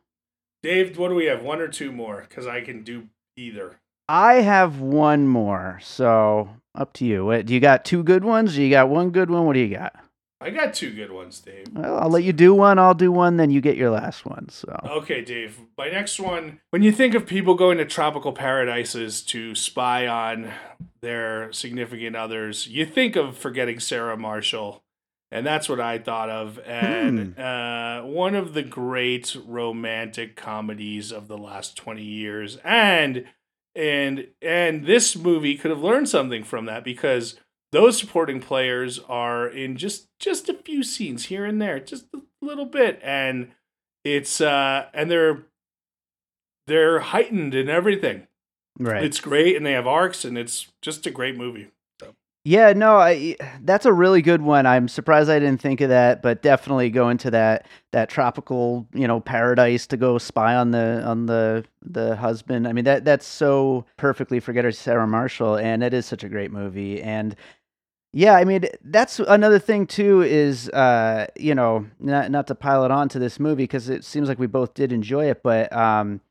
Dave, 0.63 0.97
what 0.97 1.10
do 1.10 1.15
we 1.15 1.25
have? 1.25 1.43
One 1.43 1.60
or 1.62 1.67
two 1.67 1.91
more? 1.91 2.25
Because 2.27 2.47
I 2.47 2.62
can 2.62 2.84
do 2.84 3.08
either. 3.36 3.77
I 4.10 4.36
have 4.36 4.80
one 4.80 5.27
more, 5.27 5.80
so 5.84 6.49
up 6.73 6.93
to 6.93 7.06
you. 7.06 7.25
What, 7.25 7.45
do 7.45 7.53
you 7.53 7.60
got 7.60 7.84
two 7.84 8.03
good 8.03 8.23
ones? 8.23 8.56
Do 8.56 8.63
you 8.63 8.69
got 8.69 8.89
one 8.89 9.10
good 9.12 9.30
one? 9.30 9.45
What 9.45 9.53
do 9.53 9.60
you 9.60 9.75
got? 9.75 9.95
I 10.39 10.51
got 10.51 10.73
two 10.73 10.93
good 10.93 11.12
ones, 11.12 11.39
Dave. 11.39 11.65
Well, 11.73 11.97
I'll 11.97 12.10
let 12.10 12.23
you 12.23 12.32
do 12.32 12.53
one. 12.53 12.77
I'll 12.80 12.93
do 12.93 13.12
one. 13.12 13.38
Then 13.38 13.49
you 13.49 13.60
get 13.60 13.75
your 13.75 13.89
last 13.89 14.25
one. 14.25 14.49
So 14.49 14.80
Okay, 14.86 15.21
Dave. 15.23 15.60
My 15.77 15.89
next 15.89 16.19
one 16.19 16.62
when 16.69 16.84
you 16.84 16.91
think 16.91 17.15
of 17.15 17.25
people 17.25 17.56
going 17.56 17.80
to 17.80 17.86
tropical 17.86 18.32
paradises 18.34 19.23
to 19.23 19.56
spy 19.56 20.08
on 20.08 20.53
their 21.01 21.51
significant 21.51 22.15
others, 22.15 22.67
you 22.67 22.86
think 22.86 23.15
of 23.15 23.36
forgetting 23.36 23.80
Sarah 23.80 24.15
Marshall. 24.17 24.84
And 25.32 25.46
that's 25.46 25.68
what 25.68 25.82
I 25.82 25.98
thought 25.98 26.30
of. 26.30 26.58
And 26.60 27.38
uh, 27.38 28.02
one 28.04 28.34
of 28.34 28.54
the 28.54 28.63
great 28.63 29.36
romantic 29.46 30.36
comedies 30.36 31.12
of 31.12 31.28
the 31.28 31.38
last 31.38 31.76
20 31.76 32.02
years. 32.02 32.58
And 32.63 33.26
and 33.76 34.28
and 34.42 34.86
this 34.86 35.16
movie 35.16 35.56
could 35.56 35.72
have 35.72 35.84
learned 35.84 36.10
something 36.10 36.44
from 36.44 36.66
that 36.66 36.84
because 36.84 37.40
those 37.72 37.98
supporting 37.98 38.40
players 38.40 39.00
are 39.08 39.48
in 39.48 39.78
just 39.78 40.08
just 40.20 40.50
a 40.50 40.54
few 40.54 40.84
scenes 40.84 41.26
here 41.26 41.46
and 41.46 41.62
there, 41.62 41.80
just 41.80 42.06
a 42.16 42.22
little 42.42 42.66
bit, 42.66 43.00
and 43.04 43.52
it's 44.04 44.42
uh 44.42 44.88
and 44.94 45.12
they're 45.12 45.44
they're 46.66 47.00
heightened 47.00 47.54
in 47.54 47.70
everything. 47.70 48.28
right. 48.80 49.04
It's 49.04 49.20
great, 49.20 49.56
and 49.56 49.66
they 49.66 49.74
have 49.74 49.88
arcs, 49.88 50.26
and 50.26 50.38
it's 50.38 50.68
just 50.82 51.06
a 51.06 51.12
great 51.12 51.38
movie. 51.38 51.70
Yeah, 52.48 52.72
no, 52.72 52.96
I 52.96 53.36
that's 53.60 53.86
a 53.86 53.92
really 53.92 54.22
good 54.22 54.42
one. 54.42 54.66
I'm 54.66 54.88
surprised 54.88 55.30
I 55.30 55.38
didn't 55.38 55.60
think 55.60 55.82
of 55.82 55.90
that, 55.90 56.22
but 56.22 56.42
definitely 56.42 56.90
go 56.90 57.10
into 57.10 57.30
that 57.32 57.68
that 57.92 58.08
tropical, 58.08 58.88
you 58.94 59.06
know, 59.06 59.20
paradise 59.20 59.86
to 59.88 59.98
go 59.98 60.18
spy 60.18 60.56
on 60.56 60.72
the 60.72 61.04
on 61.06 61.26
the 61.26 61.66
the 61.82 62.16
husband. 62.16 62.66
I 62.66 62.72
mean, 62.72 62.86
that 62.86 63.04
that's 63.04 63.26
so 63.28 63.84
perfectly 63.98 64.40
forgetting 64.40 64.72
Sarah 64.72 65.06
Marshall, 65.06 65.58
and 65.58 65.84
it 65.84 65.94
is 65.94 66.06
such 66.06 66.24
a 66.24 66.30
great 66.30 66.50
movie. 66.54 67.02
And 67.02 67.36
yeah, 68.14 68.36
I 68.36 68.46
mean, 68.46 68.66
that's 68.84 69.20
another 69.20 69.60
thing 69.60 69.88
too. 69.88 70.22
Is 70.22 70.70
uh, 70.70 71.28
you 71.38 71.56
know, 71.56 71.86
not 72.00 72.32
not 72.32 72.48
to 72.48 72.56
pile 72.56 72.86
it 72.86 72.92
on 72.92 73.10
to 73.10 73.20
this 73.20 73.40
movie 73.40 73.64
because 73.64 73.90
it 73.90 74.06
seems 74.06 74.30
like 74.30 74.40
we 74.40 74.48
both 74.48 74.74
did 74.74 74.94
enjoy 74.94 75.30
it, 75.30 75.44
but 75.44 75.72
um, 75.76 76.22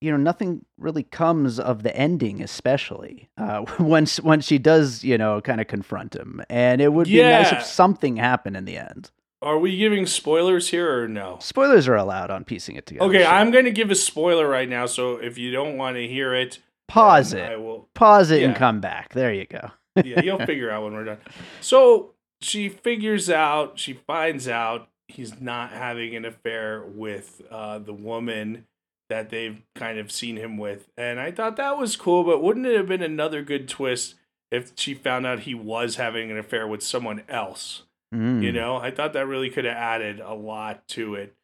you 0.00 0.10
know 0.10 0.16
nothing 0.16 0.64
really 0.78 1.02
comes 1.02 1.58
of 1.58 1.82
the 1.82 1.96
ending 1.96 2.42
especially 2.42 3.28
uh 3.38 3.64
once 3.80 4.20
once 4.20 4.44
she 4.44 4.58
does 4.58 5.02
you 5.02 5.16
know 5.16 5.40
kind 5.40 5.60
of 5.60 5.66
confront 5.66 6.14
him. 6.14 6.42
And 6.48 6.80
it 6.80 6.92
would 6.92 7.06
be 7.06 7.22
nice 7.22 7.52
if 7.52 7.62
something 7.62 8.16
happened 8.16 8.56
in 8.56 8.64
the 8.64 8.76
end. 8.76 9.10
Are 9.42 9.58
we 9.58 9.76
giving 9.76 10.06
spoilers 10.06 10.70
here 10.70 11.02
or 11.02 11.08
no? 11.08 11.38
spoilers 11.40 11.86
are 11.88 11.94
allowed 11.94 12.30
on 12.30 12.44
piecing 12.44 12.76
it 12.76 12.86
together 12.86 13.06
Okay, 13.06 13.22
so. 13.22 13.30
I'm 13.30 13.50
going 13.50 13.66
to 13.66 13.70
give 13.70 13.90
a 13.90 13.94
spoiler 13.94 14.48
right 14.48 14.68
now, 14.68 14.86
so 14.86 15.16
if 15.16 15.36
you 15.38 15.50
don't 15.52 15.76
want 15.76 15.96
to 15.96 16.08
hear 16.08 16.34
it, 16.34 16.58
pause 16.88 17.32
then 17.32 17.50
I 17.50 17.52
it 17.54 17.60
will 17.60 17.88
pause 17.94 18.30
it 18.30 18.42
and 18.42 18.56
come 18.56 18.80
back. 18.80 19.12
There 19.12 19.32
you 19.32 19.46
go. 19.46 19.70
Yeah, 20.02 20.22
you'll 20.22 20.38
figure 20.46 20.70
out 20.70 20.84
when 20.84 20.94
we're 20.94 21.04
done. 21.04 21.18
So 21.60 22.14
she 22.40 22.68
figures 22.68 23.30
out, 23.30 23.78
she 23.78 23.92
finds 23.92 24.48
out 24.48 24.88
he's 25.08 25.40
not 25.40 25.70
having 25.70 26.16
an 26.16 26.24
affair 26.24 26.82
with 26.84 27.42
uh, 27.50 27.78
the 27.78 27.92
woman 27.92 28.66
that 29.08 29.30
they've 29.30 29.62
kind 29.74 29.98
of 29.98 30.10
seen 30.10 30.36
him 30.36 30.56
with. 30.58 30.88
And 30.96 31.20
I 31.20 31.30
thought 31.30 31.56
that 31.56 31.78
was 31.78 31.96
cool, 31.96 32.24
but 32.24 32.42
wouldn't 32.42 32.66
it 32.66 32.76
have 32.76 32.88
been 32.88 33.02
another 33.02 33.42
good 33.42 33.68
twist 33.68 34.14
if 34.50 34.72
she 34.76 34.94
found 34.94 35.26
out 35.26 35.40
he 35.40 35.54
was 35.54 35.96
having 35.96 36.30
an 36.30 36.38
affair 36.38 36.66
with 36.66 36.82
someone 36.82 37.22
else? 37.28 37.82
Mm. 38.14 38.42
You 38.42 38.52
know, 38.52 38.76
I 38.76 38.90
thought 38.90 39.12
that 39.14 39.26
really 39.26 39.50
could 39.50 39.64
have 39.64 39.76
added 39.76 40.20
a 40.20 40.34
lot 40.34 40.86
to 40.88 41.14
it. 41.14 41.34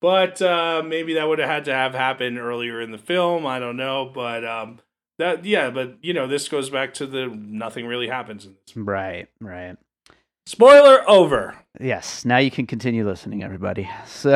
but 0.00 0.40
uh, 0.40 0.82
maybe 0.84 1.14
that 1.14 1.28
would 1.28 1.38
have 1.38 1.48
had 1.48 1.64
to 1.66 1.74
have 1.74 1.94
happened 1.94 2.38
earlier 2.38 2.80
in 2.80 2.90
the 2.90 2.98
film. 2.98 3.46
I 3.46 3.58
don't 3.58 3.76
know, 3.76 4.10
but 4.14 4.44
um, 4.44 4.78
that 5.18 5.44
yeah, 5.44 5.70
but 5.70 5.96
you 6.02 6.14
know, 6.14 6.26
this 6.26 6.48
goes 6.48 6.70
back 6.70 6.94
to 6.94 7.06
the 7.06 7.26
nothing 7.26 7.86
really 7.86 8.08
happens 8.08 8.46
in 8.46 8.54
this. 8.66 8.76
Right, 8.76 9.28
right. 9.40 9.76
Spoiler 10.50 11.08
over. 11.08 11.54
Yes, 11.80 12.24
now 12.24 12.38
you 12.38 12.50
can 12.50 12.66
continue 12.66 13.06
listening, 13.06 13.44
everybody. 13.44 13.88
So, 14.06 14.34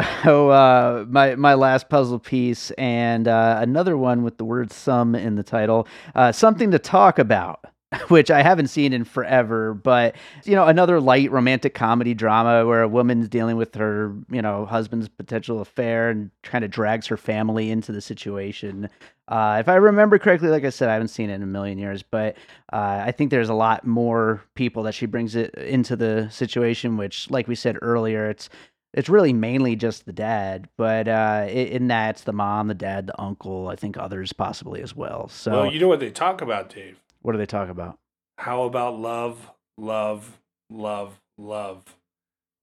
uh, 0.48 1.04
my 1.08 1.34
my 1.34 1.54
last 1.54 1.88
puzzle 1.88 2.20
piece 2.20 2.70
and 2.72 3.26
uh, 3.26 3.58
another 3.60 3.98
one 3.98 4.22
with 4.22 4.38
the 4.38 4.44
word 4.44 4.70
"some" 4.70 5.16
in 5.16 5.34
the 5.34 5.42
title, 5.42 5.88
uh, 6.14 6.30
something 6.30 6.70
to 6.70 6.78
talk 6.78 7.18
about. 7.18 7.64
which 8.08 8.30
I 8.30 8.42
haven't 8.42 8.68
seen 8.68 8.92
in 8.92 9.04
forever, 9.04 9.74
but 9.74 10.16
you 10.44 10.54
know, 10.54 10.66
another 10.66 11.00
light 11.00 11.30
romantic 11.30 11.74
comedy 11.74 12.14
drama 12.14 12.66
where 12.66 12.82
a 12.82 12.88
woman's 12.88 13.28
dealing 13.28 13.56
with 13.56 13.74
her, 13.76 14.14
you 14.30 14.42
know, 14.42 14.66
husband's 14.66 15.08
potential 15.08 15.60
affair 15.60 16.10
and 16.10 16.30
kind 16.42 16.64
of 16.64 16.70
drags 16.70 17.06
her 17.06 17.16
family 17.16 17.70
into 17.70 17.92
the 17.92 18.00
situation. 18.00 18.88
Uh, 19.26 19.56
if 19.58 19.68
I 19.68 19.76
remember 19.76 20.18
correctly, 20.18 20.48
like 20.48 20.64
I 20.64 20.70
said, 20.70 20.88
I 20.90 20.92
haven't 20.92 21.08
seen 21.08 21.30
it 21.30 21.34
in 21.34 21.42
a 21.42 21.46
million 21.46 21.78
years, 21.78 22.02
but 22.02 22.36
uh, 22.72 23.02
I 23.06 23.12
think 23.12 23.30
there's 23.30 23.48
a 23.48 23.54
lot 23.54 23.86
more 23.86 24.42
people 24.54 24.82
that 24.82 24.92
she 24.92 25.06
brings 25.06 25.34
it 25.34 25.54
into 25.54 25.96
the 25.96 26.28
situation. 26.30 26.96
Which, 26.96 27.30
like 27.30 27.48
we 27.48 27.54
said 27.54 27.78
earlier, 27.80 28.28
it's 28.28 28.50
it's 28.92 29.08
really 29.08 29.32
mainly 29.32 29.76
just 29.76 30.06
the 30.06 30.12
dad, 30.12 30.68
but 30.76 31.08
uh, 31.08 31.46
in 31.48 31.88
that 31.88 32.10
it's 32.10 32.24
the 32.24 32.32
mom, 32.32 32.68
the 32.68 32.74
dad, 32.74 33.06
the 33.06 33.20
uncle. 33.20 33.68
I 33.68 33.76
think 33.76 33.96
others 33.96 34.32
possibly 34.32 34.82
as 34.82 34.94
well. 34.94 35.28
So, 35.28 35.52
well, 35.52 35.72
you 35.72 35.80
know 35.80 35.88
what 35.88 36.00
they 36.00 36.10
talk 36.10 36.42
about, 36.42 36.68
Dave. 36.68 37.00
What 37.22 37.32
do 37.32 37.38
they 37.38 37.46
talk 37.46 37.68
about? 37.68 37.98
How 38.38 38.62
about 38.64 38.98
love, 38.98 39.50
love, 39.78 40.38
love, 40.70 41.20
love? 41.38 41.96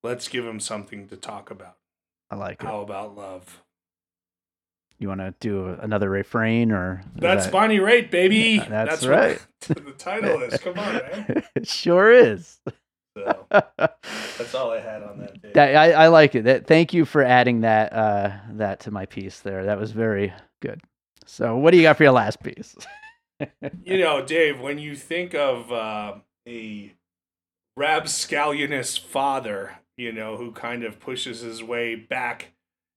Let's 0.03 0.27
give 0.27 0.45
him 0.45 0.59
something 0.59 1.07
to 1.09 1.17
talk 1.17 1.51
about. 1.51 1.77
I 2.29 2.35
like 2.35 2.61
it. 2.61 2.65
How 2.65 2.81
about 2.81 3.15
love? 3.15 3.61
You 5.01 5.07
want 5.07 5.21
to 5.21 5.33
do 5.39 5.65
another 5.81 6.11
refrain 6.11 6.71
or? 6.71 7.01
That's 7.15 7.45
that... 7.45 7.51
Bonnie 7.51 7.79
Raitt, 7.79 8.11
baby. 8.11 8.59
That's, 8.69 9.01
that's 9.01 9.07
right. 9.07 9.43
The 9.67 9.93
title 9.97 10.43
is. 10.43 10.59
Come 10.59 10.77
on, 10.77 10.93
man. 10.93 11.43
it 11.55 11.67
sure 11.67 12.11
is. 12.11 12.59
So, 13.17 13.45
that's 13.51 14.55
all 14.55 14.71
I 14.71 14.79
had 14.79 15.03
on 15.03 15.19
that. 15.19 15.53
Day. 15.53 15.75
I, 15.75 16.05
I 16.05 16.07
like 16.07 16.33
it. 16.35 16.43
That, 16.43 16.65
thank 16.65 16.93
you 16.93 17.05
for 17.05 17.23
adding 17.23 17.61
that 17.61 17.93
uh, 17.93 18.31
that 18.53 18.81
to 18.81 18.91
my 18.91 19.05
piece 19.05 19.39
there. 19.41 19.65
That 19.65 19.79
was 19.79 19.91
very 19.91 20.33
good. 20.61 20.81
So, 21.25 21.57
what 21.57 21.71
do 21.71 21.77
you 21.77 21.83
got 21.83 21.97
for 21.97 22.03
your 22.03 22.11
last 22.11 22.41
piece? 22.41 22.75
you 23.83 23.99
know, 23.99 24.23
Dave, 24.23 24.59
when 24.59 24.79
you 24.79 24.95
think 24.95 25.35
of 25.35 25.71
uh, 25.71 26.15
a 26.47 26.93
rapscallionous 27.77 28.99
father, 28.99 29.79
you 29.97 30.11
know, 30.11 30.37
who 30.37 30.51
kind 30.51 30.83
of 30.83 30.99
pushes 30.99 31.41
his 31.41 31.63
way 31.63 31.95
back 31.95 32.53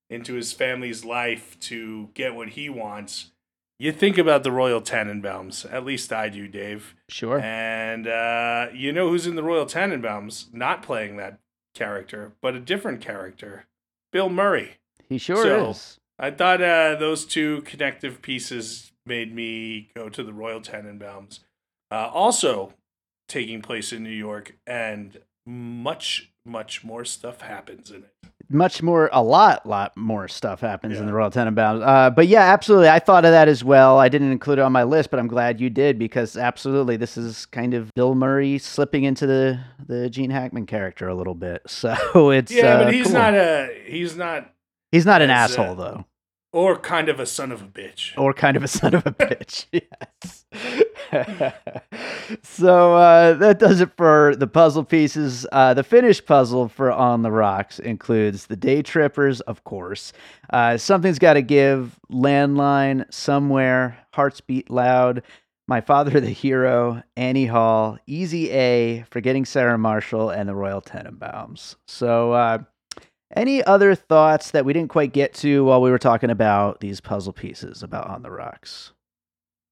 into 0.09 0.35
his 0.35 0.53
family's 0.53 1.03
life 1.03 1.59
to 1.61 2.09
get 2.13 2.35
what 2.35 2.49
he 2.49 2.69
wants, 2.69 3.31
you 3.77 3.91
think 3.91 4.17
about 4.17 4.43
the 4.43 4.51
Royal 4.51 4.81
Tenenbaums. 4.81 5.71
At 5.71 5.85
least 5.85 6.13
I 6.13 6.29
do, 6.29 6.47
Dave. 6.47 6.95
Sure. 7.09 7.39
And 7.39 8.07
uh, 8.07 8.67
you 8.73 8.93
know 8.93 9.09
who's 9.09 9.27
in 9.27 9.35
the 9.35 9.43
Royal 9.43 9.65
Tenenbaums? 9.65 10.53
Not 10.53 10.81
playing 10.81 11.17
that 11.17 11.39
character, 11.73 12.33
but 12.41 12.55
a 12.55 12.59
different 12.59 13.01
character, 13.01 13.65
Bill 14.11 14.29
Murray. 14.29 14.77
He 15.09 15.17
sure 15.17 15.43
so, 15.43 15.69
is. 15.71 15.99
I 16.17 16.31
thought 16.31 16.61
uh, 16.61 16.95
those 16.95 17.25
two 17.25 17.61
connective 17.63 18.21
pieces 18.21 18.93
made 19.05 19.35
me 19.35 19.89
go 19.95 20.09
to 20.09 20.23
the 20.23 20.33
Royal 20.33 20.61
Tenenbaums. 20.61 21.39
Uh, 21.91 22.09
also 22.11 22.73
taking 23.27 23.61
place 23.61 23.91
in 23.91 24.03
New 24.03 24.09
York, 24.09 24.55
and 24.65 25.19
much, 25.45 26.31
much 26.45 26.83
more 26.83 27.05
stuff 27.05 27.41
happens 27.41 27.91
in 27.91 28.03
it. 28.03 28.13
Much 28.49 28.83
more, 28.83 29.09
a 29.11 29.23
lot, 29.23 29.65
lot 29.65 29.95
more 29.97 30.27
stuff 30.27 30.61
happens 30.61 30.93
yeah. 30.93 30.99
in 30.99 31.05
the 31.05 31.13
Royal 31.13 31.31
Tenenbaums. 31.31 31.85
Uh, 31.85 32.09
but 32.09 32.27
yeah, 32.27 32.41
absolutely. 32.41 32.89
I 32.89 32.99
thought 32.99 33.25
of 33.25 33.31
that 33.31 33.47
as 33.47 33.63
well. 33.63 33.97
I 33.99 34.09
didn't 34.09 34.31
include 34.31 34.59
it 34.59 34.61
on 34.61 34.71
my 34.71 34.83
list, 34.83 35.09
but 35.09 35.19
I'm 35.19 35.27
glad 35.27 35.59
you 35.59 35.69
did 35.69 35.97
because 35.97 36.37
absolutely, 36.37 36.97
this 36.97 37.17
is 37.17 37.45
kind 37.47 37.73
of 37.73 37.93
Bill 37.95 38.15
Murray 38.15 38.57
slipping 38.57 39.03
into 39.03 39.25
the 39.25 39.59
the 39.87 40.09
Gene 40.09 40.29
Hackman 40.29 40.65
character 40.65 41.07
a 41.07 41.15
little 41.15 41.35
bit. 41.35 41.61
So 41.75 42.31
it's 42.31 42.51
yeah, 42.51 42.75
uh, 42.75 42.83
but 42.85 42.93
he's 42.93 43.05
cool. 43.05 43.13
not 43.13 43.33
a 43.33 43.83
he's 43.85 44.15
not 44.15 44.51
he's 44.91 45.05
not 45.05 45.21
an 45.21 45.29
asshole 45.29 45.71
uh, 45.71 45.73
though. 45.75 46.05
Or 46.55 46.77
kind 46.77 47.09
of 47.09 47.19
a 47.19 47.25
son 47.25 47.51
of 47.51 47.61
a 47.61 47.65
bitch. 47.65 48.17
Or 48.17 48.31
kind 48.31 48.55
of 48.55 48.63
a 48.63 48.69
son 48.69 48.93
of 48.95 49.05
a 49.05 49.11
bitch. 49.11 49.65
yes. 49.73 50.45
so 52.43 52.95
uh, 52.95 53.33
that 53.33 53.59
does 53.59 53.81
it 53.81 53.91
for 53.97 54.33
the 54.37 54.47
puzzle 54.47 54.85
pieces. 54.85 55.45
Uh, 55.51 55.73
the 55.73 55.83
finished 55.83 56.25
puzzle 56.25 56.69
for 56.69 56.93
On 56.93 57.23
the 57.23 57.31
Rocks 57.31 57.79
includes 57.79 58.45
the 58.45 58.55
Day 58.55 58.81
Trippers, 58.81 59.41
of 59.41 59.65
course. 59.65 60.13
Uh, 60.49 60.77
Something's 60.77 61.19
Got 61.19 61.33
to 61.33 61.41
Give, 61.41 61.99
Landline, 62.09 63.13
Somewhere, 63.13 63.97
Hearts 64.13 64.39
Beat 64.39 64.69
Loud, 64.69 65.23
My 65.67 65.81
Father 65.81 66.21
the 66.21 66.29
Hero, 66.29 67.03
Annie 67.17 67.47
Hall, 67.47 67.97
Easy 68.07 68.49
A, 68.51 69.03
Forgetting 69.09 69.43
Sarah 69.43 69.77
Marshall, 69.77 70.29
and 70.29 70.47
the 70.47 70.55
Royal 70.55 70.81
Tenenbaums. 70.81 71.75
So 71.85 72.31
uh, 72.31 72.59
any 73.35 73.63
other 73.63 73.95
thoughts 73.95 74.51
that 74.51 74.65
we 74.65 74.73
didn't 74.73 74.89
quite 74.89 75.13
get 75.13 75.33
to 75.35 75.65
while 75.65 75.81
we 75.81 75.91
were 75.91 75.99
talking 75.99 76.29
about 76.29 76.79
these 76.79 77.01
puzzle 77.01 77.33
pieces 77.33 77.83
about 77.83 78.09
On 78.09 78.21
the 78.21 78.31
Rocks? 78.31 78.91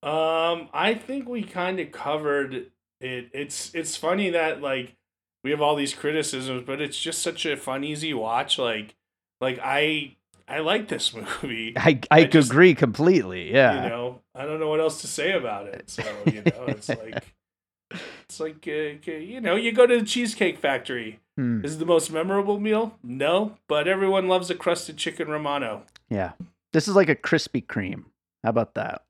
Um, 0.02 0.70
I 0.74 0.94
think 0.96 1.30
we 1.30 1.44
kind 1.44 1.80
of 1.80 1.92
covered 1.92 2.68
it. 3.00 3.30
It's 3.34 3.74
it's 3.74 3.96
funny 3.96 4.30
that 4.32 4.62
like 4.62 4.96
we 5.44 5.52
have 5.52 5.62
all 5.62 5.76
these 5.76 5.94
criticisms, 5.94 6.64
but 6.66 6.82
it's 6.82 7.00
just 7.00 7.22
such 7.22 7.46
a 7.46 7.56
fun, 7.56 7.84
easy 7.84 8.14
watch. 8.14 8.60
Like 8.60 8.96
like 9.40 9.60
I 9.64 10.18
I 10.48 10.60
like 10.60 10.90
this 10.90 11.14
movie. 11.44 11.74
I 11.78 12.02
I, 12.12 12.20
I 12.20 12.24
just, 12.26 12.50
agree 12.52 12.76
completely. 12.76 13.54
Yeah. 13.54 13.84
You 13.84 13.90
know, 13.90 14.22
I 14.36 14.46
don't 14.46 14.60
know 14.60 14.70
what 14.70 14.82
else 14.82 15.02
to 15.02 15.08
say 15.08 15.32
about 15.32 15.68
it. 15.68 15.90
So 15.90 16.04
you 16.26 16.44
know, 16.44 16.66
it's 16.68 16.90
like 16.90 17.34
it's 18.24 18.40
like 18.42 18.68
uh, 18.68 19.12
you 19.12 19.40
know, 19.40 19.56
you 19.56 19.72
go 19.72 19.88
to 19.88 20.00
the 20.00 20.06
Cheesecake 20.06 20.58
Factory 20.58 21.22
Hmm. 21.38 21.66
Is 21.66 21.76
it 21.76 21.80
the 21.80 21.86
most 21.86 22.12
memorable 22.12 22.60
meal? 22.60 22.98
No, 23.04 23.58
but 23.68 23.88
everyone 23.88 24.28
loves 24.28 24.50
a 24.50 24.56
crusted 24.56 24.98
chicken 24.98 25.28
romano. 25.28 25.84
Yeah, 26.10 26.34
this 26.74 26.88
is 26.88 26.96
like 26.96 27.10
a 27.10 27.16
Krispy 27.16 27.66
Kreme. 27.66 28.06
How 28.44 28.50
about 28.50 28.76
that? 28.76 29.04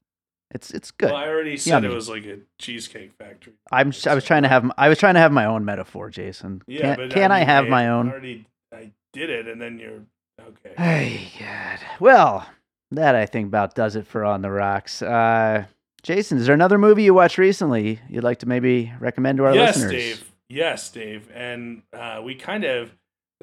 It's 0.52 0.72
it's 0.72 0.92
good. 0.92 1.12
Well, 1.12 1.20
I 1.20 1.28
already 1.28 1.58
said 1.58 1.84
Yummy. 1.84 1.88
it 1.88 1.96
was 1.96 2.08
like 2.08 2.26
a 2.26 2.40
cheesecake 2.60 3.14
factory. 3.18 3.54
I'm 3.72 3.92
I 4.08 4.14
was 4.14 4.24
trying 4.24 4.44
to 4.44 4.50
have 4.50 4.72
I 4.78 4.88
was 4.88 5.00
trying 5.00 5.16
to 5.16 5.20
have 5.20 5.32
my 5.32 5.46
own 5.46 5.66
metaphor, 5.66 6.10
Jason. 6.10 6.62
Yeah, 6.68 6.82
can, 6.82 6.96
but 6.96 7.10
can 7.10 7.32
I, 7.32 7.40
mean, 7.40 7.50
I 7.50 7.52
have 7.52 7.66
I 7.66 7.70
my 7.70 7.90
own? 7.90 8.10
Already, 8.10 8.48
I 8.72 8.92
did 9.14 9.30
it, 9.30 9.48
and 9.48 9.60
then 9.60 9.80
you're 9.80 10.02
okay. 10.40 10.76
Hey, 10.78 11.32
God. 11.40 11.80
Well, 12.00 12.48
that 12.92 13.16
I 13.16 13.26
think 13.26 13.48
about 13.48 13.74
does 13.74 13.96
it 13.96 14.06
for 14.06 14.24
On 14.24 14.42
the 14.44 14.52
Rocks. 14.52 15.02
Uh, 15.02 15.66
Jason, 16.04 16.38
is 16.38 16.46
there 16.46 16.54
another 16.54 16.78
movie 16.78 17.04
you 17.04 17.14
watched 17.14 17.38
recently 17.38 18.00
you'd 18.08 18.24
like 18.24 18.40
to 18.40 18.48
maybe 18.48 18.94
recommend 19.00 19.38
to 19.38 19.46
our 19.46 19.56
yes, 19.56 19.76
listeners? 19.76 19.94
Yes, 19.94 20.18
Dave. 20.20 20.33
Yes, 20.54 20.88
Dave, 20.92 21.32
and 21.34 21.82
uh, 21.92 22.22
we 22.24 22.36
kind 22.36 22.64
of 22.64 22.96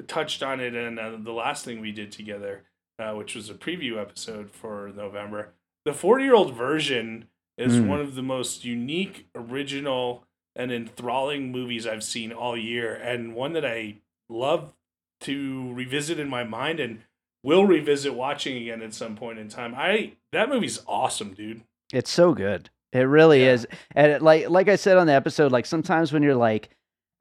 touched 0.07 0.41
on 0.41 0.61
it 0.61 0.73
in 0.73 0.97
uh, 0.97 1.17
the 1.21 1.33
last 1.33 1.65
thing 1.65 1.81
we 1.81 1.91
did 1.91 2.09
together, 2.09 2.63
uh, 2.99 3.11
which 3.11 3.35
was 3.35 3.49
a 3.49 3.53
preview 3.53 3.99
episode 3.99 4.49
for 4.49 4.93
November. 4.95 5.49
The 5.83 5.91
40 5.91 6.23
year 6.23 6.33
old 6.33 6.55
version 6.55 7.25
is 7.57 7.73
mm. 7.73 7.87
one 7.87 7.99
of 7.99 8.15
the 8.15 8.21
most 8.21 8.63
unique, 8.63 9.27
original, 9.35 10.23
and 10.55 10.71
enthralling 10.71 11.51
movies 11.51 11.85
I've 11.85 12.05
seen 12.05 12.31
all 12.31 12.55
year, 12.55 12.95
and 12.95 13.35
one 13.35 13.51
that 13.53 13.65
I 13.65 13.97
love 14.29 14.73
to 15.21 15.73
revisit 15.73 16.17
in 16.17 16.29
my 16.29 16.45
mind 16.45 16.79
and 16.79 17.01
will 17.43 17.65
revisit 17.65 18.13
watching 18.13 18.55
again 18.55 18.81
at 18.81 18.93
some 18.93 19.17
point 19.17 19.37
in 19.37 19.49
time. 19.49 19.75
I 19.75 20.13
that 20.31 20.47
movie's 20.47 20.81
awesome, 20.87 21.33
dude. 21.33 21.63
It's 21.91 22.09
so 22.09 22.33
good. 22.33 22.69
It 22.93 23.01
really 23.01 23.43
yeah. 23.43 23.51
is. 23.51 23.67
And 23.95 24.13
it, 24.13 24.21
like 24.21 24.49
like 24.49 24.69
I 24.69 24.77
said 24.77 24.95
on 24.95 25.07
the 25.07 25.13
episode, 25.13 25.51
like 25.51 25.65
sometimes 25.65 26.13
when 26.13 26.23
you're 26.23 26.35
like 26.35 26.69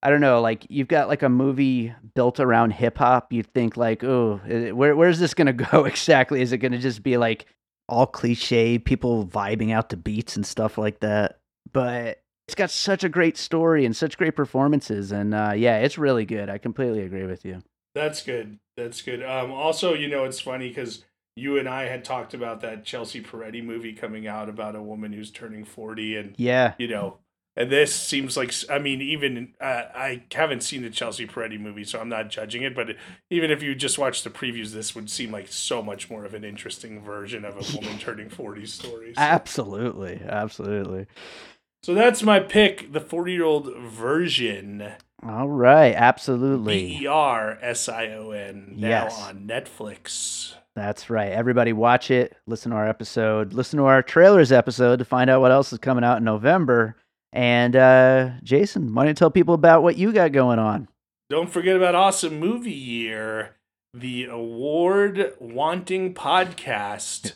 I 0.03 0.11
don't 0.11 0.21
know, 0.21 0.41
like 0.41 0.67
you've 0.71 0.89
got 0.89 1.09
like 1.09 1.23
a 1.23 1.29
movie 1.29 1.95
built 2.15 2.41
around 2.41 2.71
hip 2.71 2.99
hop. 2.99 3.33
You 3.33 3.43
think 3.43 3.77
like, 3.77 4.03
oh, 4.03 4.41
where 4.73 4.97
where's 4.97 5.19
this 5.19 5.35
gonna 5.35 5.53
go 5.73 5.85
exactly? 5.85 6.41
Is 6.41 6.53
it 6.53 6.59
gonna 6.59 6.79
just 6.79 7.03
be 7.03 7.17
like 7.17 7.47
all 7.89 8.07
cliche, 8.07 8.79
people 8.79 9.27
vibing 9.27 9.73
out 9.73 9.91
to 9.91 9.97
beats 9.97 10.37
and 10.37 10.47
stuff 10.47 10.79
like 10.79 11.01
that? 11.01 11.41
But 11.73 12.23
it's 12.49 12.55
got 12.55 12.71
such 12.71 13.05
a 13.05 13.09
great 13.09 13.37
story 13.37 13.85
and 13.85 13.95
such 13.95 14.17
great 14.17 14.35
performances, 14.35 15.13
and 15.13 15.35
uh, 15.35 15.53
yeah, 15.55 15.79
it's 15.79 15.99
really 15.99 16.25
good. 16.25 16.49
I 16.49 16.59
completely 16.59 17.03
agree 17.03 17.27
with 17.27 17.45
you. 17.45 17.63
That's 17.95 18.23
good. 18.23 18.59
That's 18.77 19.03
good. 19.03 19.23
Um, 19.23 19.51
also, 19.51 19.95
you 19.95 20.09
know, 20.09 20.25
it's 20.25 20.41
funny 20.41 20.69
because 20.69 21.05
you 21.37 21.59
and 21.59 21.69
I 21.69 21.85
had 21.85 22.05
talked 22.05 22.35
about 22.35 22.61
that 22.63 22.85
Chelsea 22.85 23.23
Peretti 23.23 23.63
movie 23.63 23.93
coming 23.93 24.27
out 24.27 24.49
about 24.49 24.77
a 24.77 24.83
woman 24.83 25.13
who's 25.13 25.31
turning 25.31 25.65
forty, 25.65 26.17
and 26.17 26.35
yeah, 26.39 26.75
you 26.79 26.89
know, 26.89 27.19
and 27.61 27.71
this 27.71 27.95
seems 27.95 28.39
like, 28.39 28.55
I 28.71 28.79
mean, 28.79 29.03
even 29.03 29.53
uh, 29.61 29.83
I 29.95 30.23
haven't 30.33 30.63
seen 30.63 30.81
the 30.81 30.89
Chelsea 30.89 31.27
Peretti 31.27 31.61
movie, 31.61 31.85
so 31.85 32.01
I'm 32.01 32.09
not 32.09 32.31
judging 32.31 32.63
it. 32.63 32.75
But 32.75 32.97
even 33.29 33.51
if 33.51 33.63
you 33.63 33.75
just 33.75 33.99
watch 33.99 34.23
the 34.25 34.31
previews, 34.31 34.71
this 34.73 34.95
would 34.95 35.11
seem 35.11 35.31
like 35.31 35.49
so 35.49 35.83
much 35.83 36.09
more 36.09 36.25
of 36.25 36.33
an 36.33 36.43
interesting 36.43 37.03
version 37.03 37.45
of 37.45 37.57
a 37.57 37.77
woman 37.77 37.99
turning 38.01 38.31
40 38.31 38.65
story. 38.65 39.13
So. 39.15 39.21
Absolutely. 39.21 40.23
Absolutely. 40.27 41.07
So 41.83 41.93
that's 41.93 42.23
my 42.23 42.41
pick, 42.41 42.95
the 42.95 43.01
40 43.01 43.33
year 43.33 43.45
old 43.45 43.77
version. 43.77 44.93
All 45.23 45.49
right, 45.51 45.95
absolutely. 45.95 46.97
B 46.97 46.99
E 47.03 47.07
R 47.07 47.59
S 47.61 47.91
I 47.91 48.09
O 48.13 48.31
N. 48.31 48.77
Now 48.79 48.89
Yes. 48.89 49.21
on 49.21 49.47
Netflix. 49.47 50.55
That's 50.75 51.11
right. 51.11 51.31
Everybody 51.33 51.75
watch 51.75 52.11
it, 52.11 52.37
listen 52.47 52.71
to 52.71 52.77
our 52.79 52.89
episode, 52.89 53.53
listen 53.53 53.77
to 53.79 53.85
our 53.85 54.03
trailers 54.03 54.51
episode 54.51 54.99
to 55.01 55.05
find 55.05 55.29
out 55.29 55.43
what 55.43 55.53
else 55.53 55.75
is 55.75 55.79
coming 55.79 56.05
out 56.05 56.17
in 56.19 56.25
November. 56.25 56.97
And 57.33 57.77
uh, 57.77 58.31
Jason, 58.43 58.95
why 58.95 59.03
don't 59.05 59.11
you 59.11 59.15
tell 59.15 59.31
people 59.31 59.55
about 59.55 59.83
what 59.83 59.97
you 59.97 60.13
got 60.13 60.33
going 60.33 60.59
on? 60.59 60.89
Don't 61.29 61.51
forget 61.51 61.77
about 61.77 61.95
Awesome 61.95 62.41
Movie 62.41 62.73
Year, 62.73 63.57
the 63.95 64.25
award 64.25 65.33
wanting 65.39 66.13
podcast. 66.13 67.35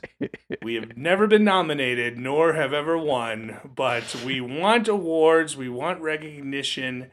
we 0.62 0.74
have 0.74 0.96
never 0.96 1.28
been 1.28 1.44
nominated 1.44 2.18
nor 2.18 2.54
have 2.54 2.72
ever 2.72 2.98
won, 2.98 3.58
but 3.64 4.16
we 4.26 4.40
want 4.40 4.88
awards, 4.88 5.56
we 5.56 5.68
want 5.68 6.00
recognition. 6.00 7.12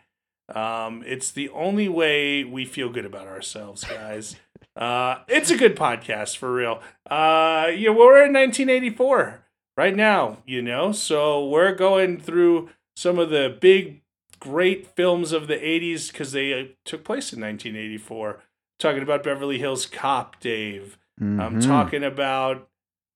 Um, 0.53 1.03
it's 1.05 1.31
the 1.31 1.49
only 1.49 1.87
way 1.87 2.43
we 2.43 2.65
feel 2.65 2.89
good 2.89 3.05
about 3.05 3.27
ourselves, 3.27 3.83
guys. 3.83 4.35
Uh, 4.73 5.19
it's 5.27 5.51
a 5.51 5.57
good 5.57 5.75
podcast 5.75 6.37
for 6.37 6.53
real. 6.53 6.81
Uh, 7.09 7.67
yeah, 7.75 7.89
we're 7.89 8.23
in 8.23 8.31
1984 8.31 9.43
right 9.81 9.95
now, 9.95 10.37
you 10.45 10.61
know, 10.61 10.91
so 10.91 11.43
we're 11.47 11.73
going 11.73 12.19
through 12.19 12.69
some 12.95 13.17
of 13.17 13.31
the 13.31 13.57
big, 13.59 14.01
great 14.39 14.85
films 14.95 15.31
of 15.31 15.47
the 15.47 15.55
80s 15.57 16.11
because 16.11 16.33
they 16.33 16.53
uh, 16.53 16.65
took 16.85 17.03
place 17.03 17.33
in 17.33 17.41
1984. 17.41 18.39
Talking 18.77 19.01
about 19.01 19.23
Beverly 19.23 19.57
Hills 19.57 19.87
Cop, 19.87 20.39
Dave. 20.39 20.99
I'm 21.19 21.59
Mhm. 21.59 21.65
talking 21.67 22.03
about 22.03 22.67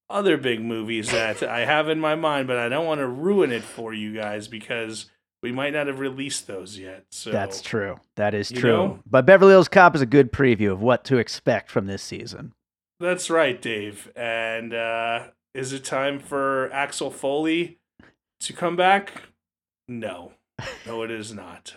other 0.10 0.38
big 0.38 0.60
movies 0.62 1.12
that 1.12 1.43
I 1.43 1.65
have 1.65 1.88
in 1.88 1.99
my 1.99 2.15
mind, 2.15 2.47
but 2.47 2.58
I 2.58 2.67
don't 2.69 2.86
want 2.86 2.99
to 2.99 3.08
ruin 3.08 3.51
it 3.51 3.63
for 3.63 3.93
you 3.93 4.13
guys 4.15 4.47
because 4.47 5.10
we 5.43 5.51
might 5.51 5.73
not 5.73 5.86
have 5.88 5.99
released 5.99 6.47
those 6.47 6.78
yet. 6.80 7.06
So 7.10 7.32
That's 7.32 7.62
true. 7.62 7.99
That 8.15 8.34
is 8.34 8.51
true. 8.51 8.71
know? 8.71 8.99
But 9.10 9.25
Beverly 9.28 9.51
Hills 9.51 9.67
Cop 9.67 9.93
is 9.95 10.01
a 10.01 10.06
good 10.08 10.32
preview 10.32 10.71
of 10.71 10.82
what 10.82 11.04
to 11.06 11.17
expect 11.17 11.69
from 11.69 11.86
this 11.86 12.01
season. 12.01 12.54
That's 12.99 13.30
right, 13.30 13.60
Dave. 13.62 14.12
And 14.15 14.73
uh, 14.73 15.28
is 15.56 15.72
it 15.72 15.86
time 15.86 16.20
for 16.20 16.70
Axel 16.74 17.10
Foley 17.10 17.78
to 18.41 18.52
come 18.54 18.76
back? 18.76 19.24
No. 19.88 20.34
No, 20.86 21.02
it 21.04 21.12
is 21.12 21.34
not. 21.34 21.76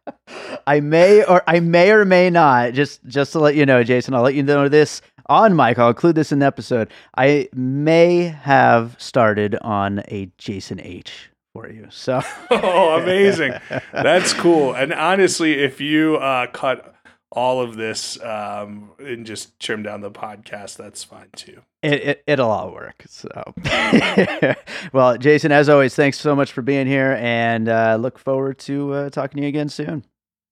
I 0.66 0.80
may 0.80 1.24
or 1.24 1.42
I 1.46 1.60
may 1.60 1.90
or 1.92 2.04
may 2.04 2.30
not 2.30 2.72
just 2.72 3.04
just 3.06 3.32
to 3.32 3.38
let 3.40 3.54
you 3.54 3.66
know, 3.66 3.82
Jason. 3.82 4.14
I'll 4.14 4.22
let 4.22 4.34
you 4.34 4.42
know 4.42 4.68
this 4.68 5.02
on 5.26 5.56
mic. 5.56 5.78
I'll 5.78 5.88
include 5.88 6.14
this 6.14 6.32
in 6.32 6.40
the 6.40 6.46
episode. 6.46 6.90
I 7.16 7.48
may 7.54 8.24
have 8.24 8.96
started 8.98 9.56
on 9.62 10.00
a 10.08 10.30
Jason 10.38 10.80
H 10.80 11.30
for 11.52 11.68
you. 11.68 11.86
So 11.90 12.22
Oh, 12.50 13.00
amazing. 13.00 13.54
That's 13.92 14.32
cool. 14.32 14.74
And 14.74 14.92
honestly, 14.92 15.54
if 15.54 15.80
you 15.80 16.16
uh, 16.16 16.46
cut 16.48 16.94
all 17.32 17.60
of 17.60 17.76
this 17.76 18.22
um, 18.22 18.90
and 18.98 19.26
just 19.26 19.58
trim 19.58 19.82
down 19.82 20.02
the 20.02 20.10
podcast, 20.10 20.76
that's 20.76 21.02
fine 21.02 21.30
too. 21.34 21.62
it, 21.82 21.92
it 21.92 22.22
it'll 22.26 22.50
all 22.50 22.72
work. 22.72 23.04
So 23.08 23.54
well, 24.92 25.16
Jason, 25.18 25.50
as 25.50 25.68
always, 25.68 25.94
thanks 25.94 26.20
so 26.20 26.36
much 26.36 26.52
for 26.52 26.62
being 26.62 26.86
here, 26.86 27.16
and 27.20 27.68
uh, 27.68 27.96
look 27.98 28.18
forward 28.18 28.58
to 28.60 28.92
uh, 28.92 29.10
talking 29.10 29.38
to 29.38 29.42
you 29.42 29.48
again 29.48 29.68
soon. 29.68 30.04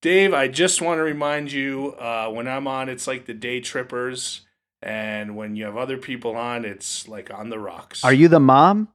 Dave, 0.03 0.33
I 0.33 0.49
just 0.49 0.81
want 0.81 0.99
to 0.99 1.03
remind 1.03 1.53
you 1.53 1.95
uh, 1.99 2.29
when 2.31 2.49
I'm 2.49 2.67
on, 2.67 2.89
it's 2.89 3.07
like 3.07 3.27
the 3.27 3.35
day 3.35 3.61
trippers. 3.61 4.41
And 4.83 5.37
when 5.37 5.57
you 5.57 5.67
have 5.67 5.77
other 5.77 5.99
people 5.99 6.37
on, 6.37 6.65
it's 6.65 7.07
like 7.07 7.31
on 7.31 7.51
the 7.51 7.59
rocks. 7.59 8.03
Are 8.03 8.15
you 8.15 8.29
the 8.29 8.41
mom? 8.41 8.89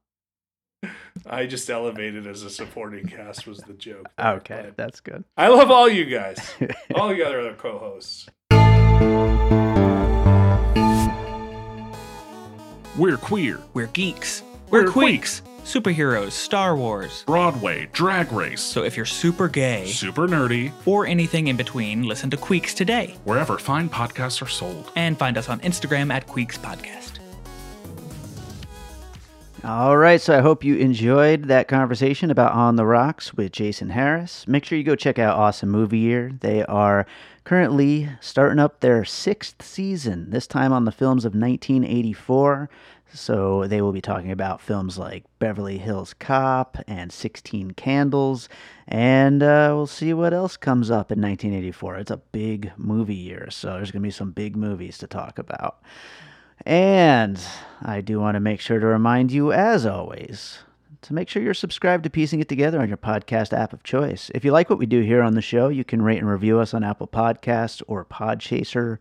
I 1.26 1.46
just 1.46 1.70
elevated 1.70 2.28
as 2.28 2.44
a 2.44 2.50
supporting 2.50 3.06
cast 3.08 3.48
was 3.48 3.60
the 3.60 3.74
joke. 3.74 4.08
there, 4.18 4.34
Okay, 4.36 4.62
but 4.66 4.78
that's 4.78 5.00
good. 5.00 5.24
I 5.38 5.48
love 5.48 5.72
all 5.72 5.90
you 5.90 6.06
guys, 6.06 6.38
all 6.96 7.10
the 7.10 7.24
other 7.26 7.54
co-hosts. 7.54 8.28
We're 12.98 13.18
queer, 13.18 13.60
We're 13.74 13.88
geeks. 13.88 14.42
We're 14.70 14.86
We're, 14.86 14.92
queeks. 14.92 15.42
Superheroes, 15.66 16.32
Star 16.32 16.76
Wars. 16.78 17.24
Broadway, 17.26 17.90
drag 17.92 18.32
race, 18.32 18.62
So 18.62 18.84
if 18.84 18.96
you're 18.96 19.06
super 19.06 19.48
gay 19.48 19.88
super 19.88 20.28
nerdy, 20.28 20.72
or 20.86 21.06
anything 21.08 21.48
in 21.48 21.58
between, 21.58 22.04
listen 22.04 22.30
to 22.30 22.38
Queeks 22.38 22.74
today. 22.74 23.16
wherever 23.26 23.58
fine 23.58 23.90
podcasts 23.90 24.42
are 24.42 24.48
sold. 24.48 24.92
And 24.96 25.18
find 25.18 25.38
us 25.38 25.50
on 25.50 25.60
Instagram 25.62 26.14
at 26.14 26.26
Queeks 26.28 26.58
Podcast. 26.58 27.20
All 29.66 29.98
right, 29.98 30.22
so 30.22 30.38
I 30.38 30.42
hope 30.42 30.64
you 30.64 30.76
enjoyed 30.76 31.46
that 31.46 31.68
conversation 31.68 32.30
about 32.30 32.52
On 32.52 32.76
the 32.76 32.86
Rocks 32.86 33.34
with 33.34 33.52
Jason 33.52 33.90
Harris. 33.90 34.48
Make 34.48 34.64
sure 34.64 34.78
you 34.78 34.84
go 34.84 34.96
check 34.96 35.18
out 35.18 35.40
Awesome 35.40 35.72
Movie 35.72 35.98
Year. 35.98 36.34
They 36.42 36.64
are 36.66 37.08
currently 37.46 38.08
starting 38.22 38.60
up 38.60 38.82
their 38.82 39.04
sixth 39.04 39.64
season, 39.64 40.30
this 40.30 40.46
time 40.46 40.72
on 40.72 40.86
the 40.86 40.92
films 40.92 41.26
of 41.26 41.32
1984. 41.34 42.70
So 43.12 43.66
they 43.66 43.82
will 43.82 43.92
be 43.92 44.02
talking 44.02 44.30
about 44.30 44.62
films 44.62 45.00
like 45.00 45.24
Beverly 45.40 45.80
Hills 45.80 46.14
Cop 46.14 46.78
and 46.86 47.12
16 47.12 47.72
Candles, 47.72 48.48
and 48.88 49.42
uh, 49.42 49.72
we'll 49.74 49.88
see 49.88 50.14
what 50.14 50.32
else 50.32 50.58
comes 50.58 50.92
up 50.92 51.12
in 51.12 51.20
1984. 51.20 51.96
It's 51.96 52.12
a 52.12 52.18
big 52.18 52.72
movie 52.78 53.16
year, 53.16 53.48
so 53.50 53.70
there's 53.70 53.90
going 53.90 54.04
to 54.04 54.08
be 54.08 54.12
some 54.12 54.30
big 54.30 54.56
movies 54.56 55.00
to 55.00 55.08
talk 55.08 55.40
about. 55.40 55.82
And 56.66 57.40
I 57.82 58.02
do 58.02 58.20
want 58.20 58.36
to 58.36 58.40
make 58.40 58.60
sure 58.60 58.80
to 58.80 58.86
remind 58.86 59.32
you, 59.32 59.52
as 59.52 59.86
always, 59.86 60.60
to 61.02 61.14
make 61.14 61.30
sure 61.30 61.42
you're 61.42 61.54
subscribed 61.54 62.04
to 62.06 62.10
Piecing 62.10 62.40
It 62.40 62.50
Together 62.50 62.80
on 62.82 62.88
your 62.88 62.98
podcast 62.98 63.54
app 63.54 63.74
of 63.74 63.84
choice. 63.84 64.32
If 64.34 64.44
you 64.44 64.52
like 64.52 64.70
what 64.70 64.80
we 64.80 64.86
do 64.86 65.02
here 65.02 65.22
on 65.22 65.36
the 65.36 65.42
show, 65.42 65.68
you 65.68 65.84
can 65.84 66.02
rate 66.02 66.18
and 66.18 66.30
review 66.30 66.60
us 66.60 66.74
on 66.74 66.84
Apple 66.84 67.08
Podcasts 67.08 67.84
or 67.88 68.06
Podchaser. 68.06 68.98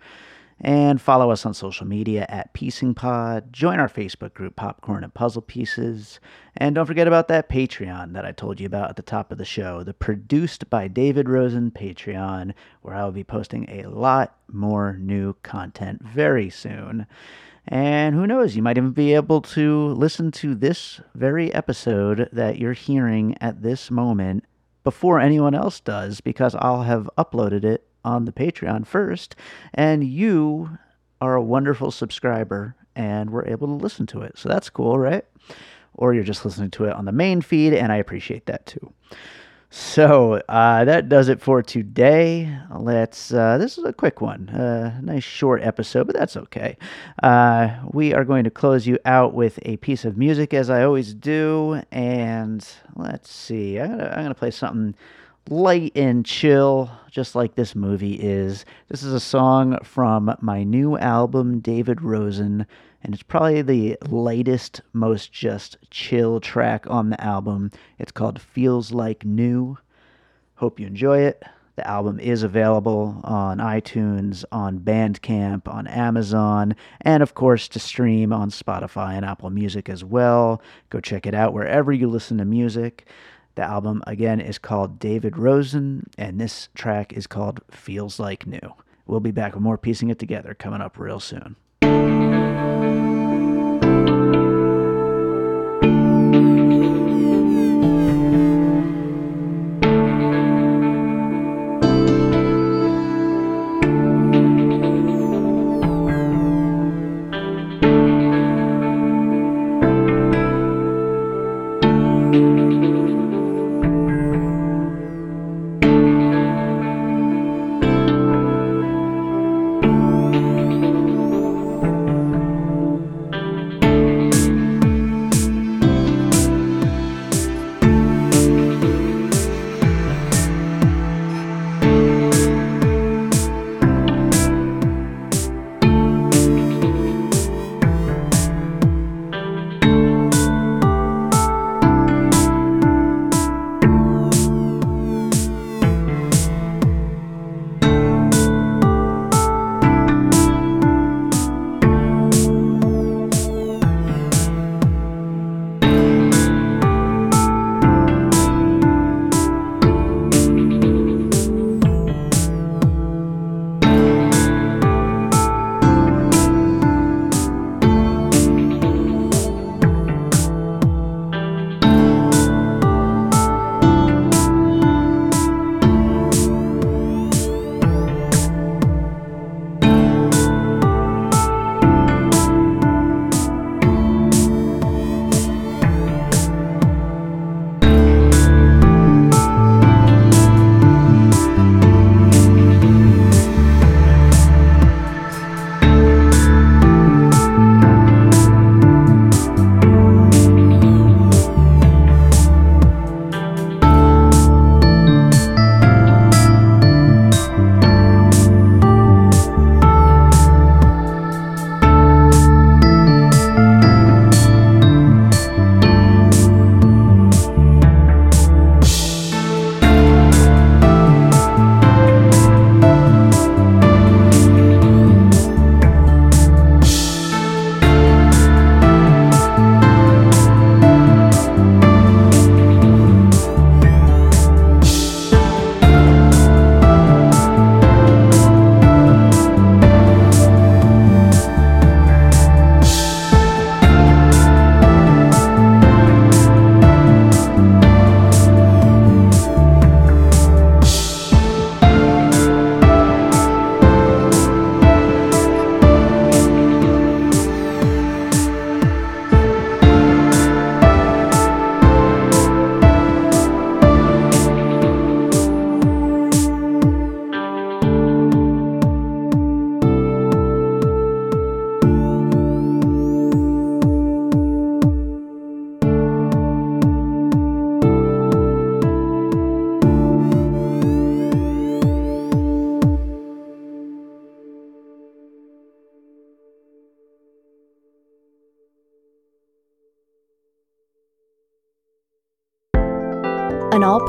And 0.65 0.99
follow 0.99 1.31
us 1.31 1.45
on 1.45 1.53
social 1.53 1.87
media 1.87 2.25
at 2.31 2.55
Piecing 2.55 2.95
Pod. 2.95 3.53
Join 3.53 3.79
our 3.79 3.89
Facebook 3.89 4.33
group, 4.33 4.57
Popcorn 4.57 5.05
and 5.05 5.13
Puzzle 5.13 5.43
Pieces. 5.43 6.21
And 6.57 6.75
don't 6.75 6.87
forget 6.87 7.07
about 7.07 7.29
that 7.29 7.51
Patreon 7.51 8.15
that 8.15 8.25
I 8.25 8.33
told 8.33 8.59
you 8.59 8.65
about 8.65 8.89
at 8.89 8.97
the 8.97 9.03
top 9.03 9.31
of 9.31 9.37
the 9.37 9.45
show, 9.45 9.83
the 9.83 9.93
Produced 9.93 10.71
by 10.71 10.89
David 10.89 11.29
Rosen 11.29 11.71
Patreon, 11.71 12.55
where 12.81 12.95
I 12.95 13.05
will 13.05 13.13
be 13.13 13.25
posting 13.25 13.69
a 13.69 13.91
lot 13.91 14.39
more 14.51 14.97
new 14.99 15.35
content 15.43 16.03
very 16.03 16.49
soon. 16.49 17.07
And 17.69 18.15
who 18.15 18.27
knows, 18.27 18.57
you 18.57 18.63
might 18.63 18.79
even 18.79 18.93
be 18.93 19.13
able 19.13 19.43
to 19.43 19.89
listen 19.89 20.31
to 20.33 20.55
this 20.55 20.99
very 21.15 21.53
episode 21.53 22.31
that 22.33 22.59
you're 22.59 22.73
hearing 22.73 23.37
at 23.39 23.61
this 23.61 23.91
moment 23.91 24.47
before 24.83 25.21
anyone 25.21 25.55
else 25.55 25.81
does, 25.81 26.23
because 26.23 26.55
I'll 26.55 26.85
have 26.85 27.11
uploaded 27.19 27.65
it 27.65 27.87
on 28.05 28.25
the 28.25 28.33
Patreon 28.33 28.87
first, 28.87 29.37
and 29.73 30.05
you 30.05 30.79
are 31.21 31.35
a 31.35 31.43
wonderful 31.43 31.91
subscriber 31.91 32.77
and 32.97 33.31
we're 33.31 33.47
able 33.47 33.67
to 33.67 33.73
listen 33.83 34.07
to 34.07 34.21
it. 34.23 34.39
So 34.39 34.49
that's 34.49 34.71
cool, 34.71 34.99
right? 34.99 35.25
Or 35.95 36.15
you're 36.15 36.25
just 36.25 36.45
listening 36.45 36.71
to 36.73 36.85
it 36.85 36.93
on 36.93 37.05
the 37.05 37.13
main 37.13 37.41
feed, 37.41 37.73
and 37.73 37.93
I 37.93 37.97
appreciate 37.97 38.47
that 38.47 38.67
too. 38.67 38.93
So 39.71 40.41
uh, 40.49 40.85
that 40.85 41.09
does 41.09 41.29
it 41.29 41.41
for 41.41 41.61
today. 41.61 42.57
Let's. 42.73 43.33
Uh, 43.33 43.59
this 43.59 43.77
is 43.77 43.85
a 43.85 43.93
quick 43.93 44.21
one, 44.21 44.49
uh, 44.51 45.01
nice 45.03 45.25
short 45.25 45.63
episode, 45.63 46.07
but 46.07 46.15
that's 46.15 46.37
okay. 46.37 46.77
Uh, 47.23 47.77
we 47.91 48.15
are 48.15 48.25
going 48.25 48.45
to 48.45 48.51
close 48.51 48.87
you 48.87 48.99
out 49.05 49.35
with 49.35 49.59
a 49.63 49.77
piece 49.79 50.05
of 50.05 50.17
music, 50.17 50.55
as 50.55 50.71
I 50.71 50.85
always 50.85 51.13
do, 51.15 51.83
and 51.91 52.65
let's 52.95 53.33
see. 53.33 53.81
I'm 53.81 53.91
gonna, 53.91 54.13
I'm 54.17 54.23
gonna 54.23 54.35
play 54.35 54.53
something 54.53 54.95
light 55.51 55.93
and 55.95 56.25
chill, 56.25 56.91
just 57.11 57.35
like 57.35 57.55
this 57.55 57.75
movie 57.75 58.15
is. 58.15 58.65
This 58.89 59.03
is 59.03 59.13
a 59.13 59.21
song 59.21 59.79
from 59.85 60.35
my 60.41 60.65
new 60.65 60.97
album, 60.97 61.61
David 61.61 62.01
Rosen, 62.01 62.67
and 63.03 63.13
it's 63.13 63.23
probably 63.23 63.61
the 63.61 63.99
lightest, 64.09 64.81
most 64.95 65.33
just 65.33 65.77
chill 65.91 66.41
track 66.41 66.87
on 66.89 67.11
the 67.11 67.23
album. 67.23 67.71
It's 67.99 68.13
called 68.13 68.41
Feels 68.41 68.93
Like 68.93 69.25
New. 69.25 69.77
Hope 70.55 70.81
you 70.81 70.87
enjoy 70.87 71.19
it. 71.19 71.43
The 71.77 71.87
album 71.87 72.21
is 72.21 72.45
available 72.45 73.21
on 73.25 73.59
iTunes, 73.59 74.45
on 74.53 74.79
Bandcamp, 74.79 75.67
on 75.67 75.89
Amazon, 75.89 76.77
and 77.01 77.21
of 77.23 77.35
course 77.35 77.67
to 77.69 77.81
stream 77.81 78.33
on 78.33 78.51
Spotify 78.51 79.15
and 79.15 79.27
Apple 79.27 79.51
Music 79.51 79.89
as 79.89 80.05
well. 80.05 80.63
Go 80.91 81.01
check 81.01 81.27
it 81.27 81.35
out 81.35 81.53
wherever 81.53 81.93
you 81.93 82.09
listen 82.09 82.39
to 82.39 82.45
music. 82.45 83.09
The 83.57 83.63
album, 83.63 84.03
again, 84.07 84.41
is 84.41 84.59
called 84.59 84.99
David 84.99 85.37
Rosen, 85.37 86.09
and 86.19 86.41
this 86.41 86.69
track 86.75 87.13
is 87.13 87.27
called 87.27 87.61
Feels 87.71 88.19
Like 88.19 88.47
New. 88.47 88.75
We'll 89.07 89.21
be 89.21 89.31
back 89.31 89.55
with 89.55 89.63
more 89.63 89.79
Piecing 89.79 90.11
It 90.11 90.19
Together 90.19 90.55
coming 90.55 90.81
up 90.81 90.99
real 90.99 91.21
soon. 91.21 91.57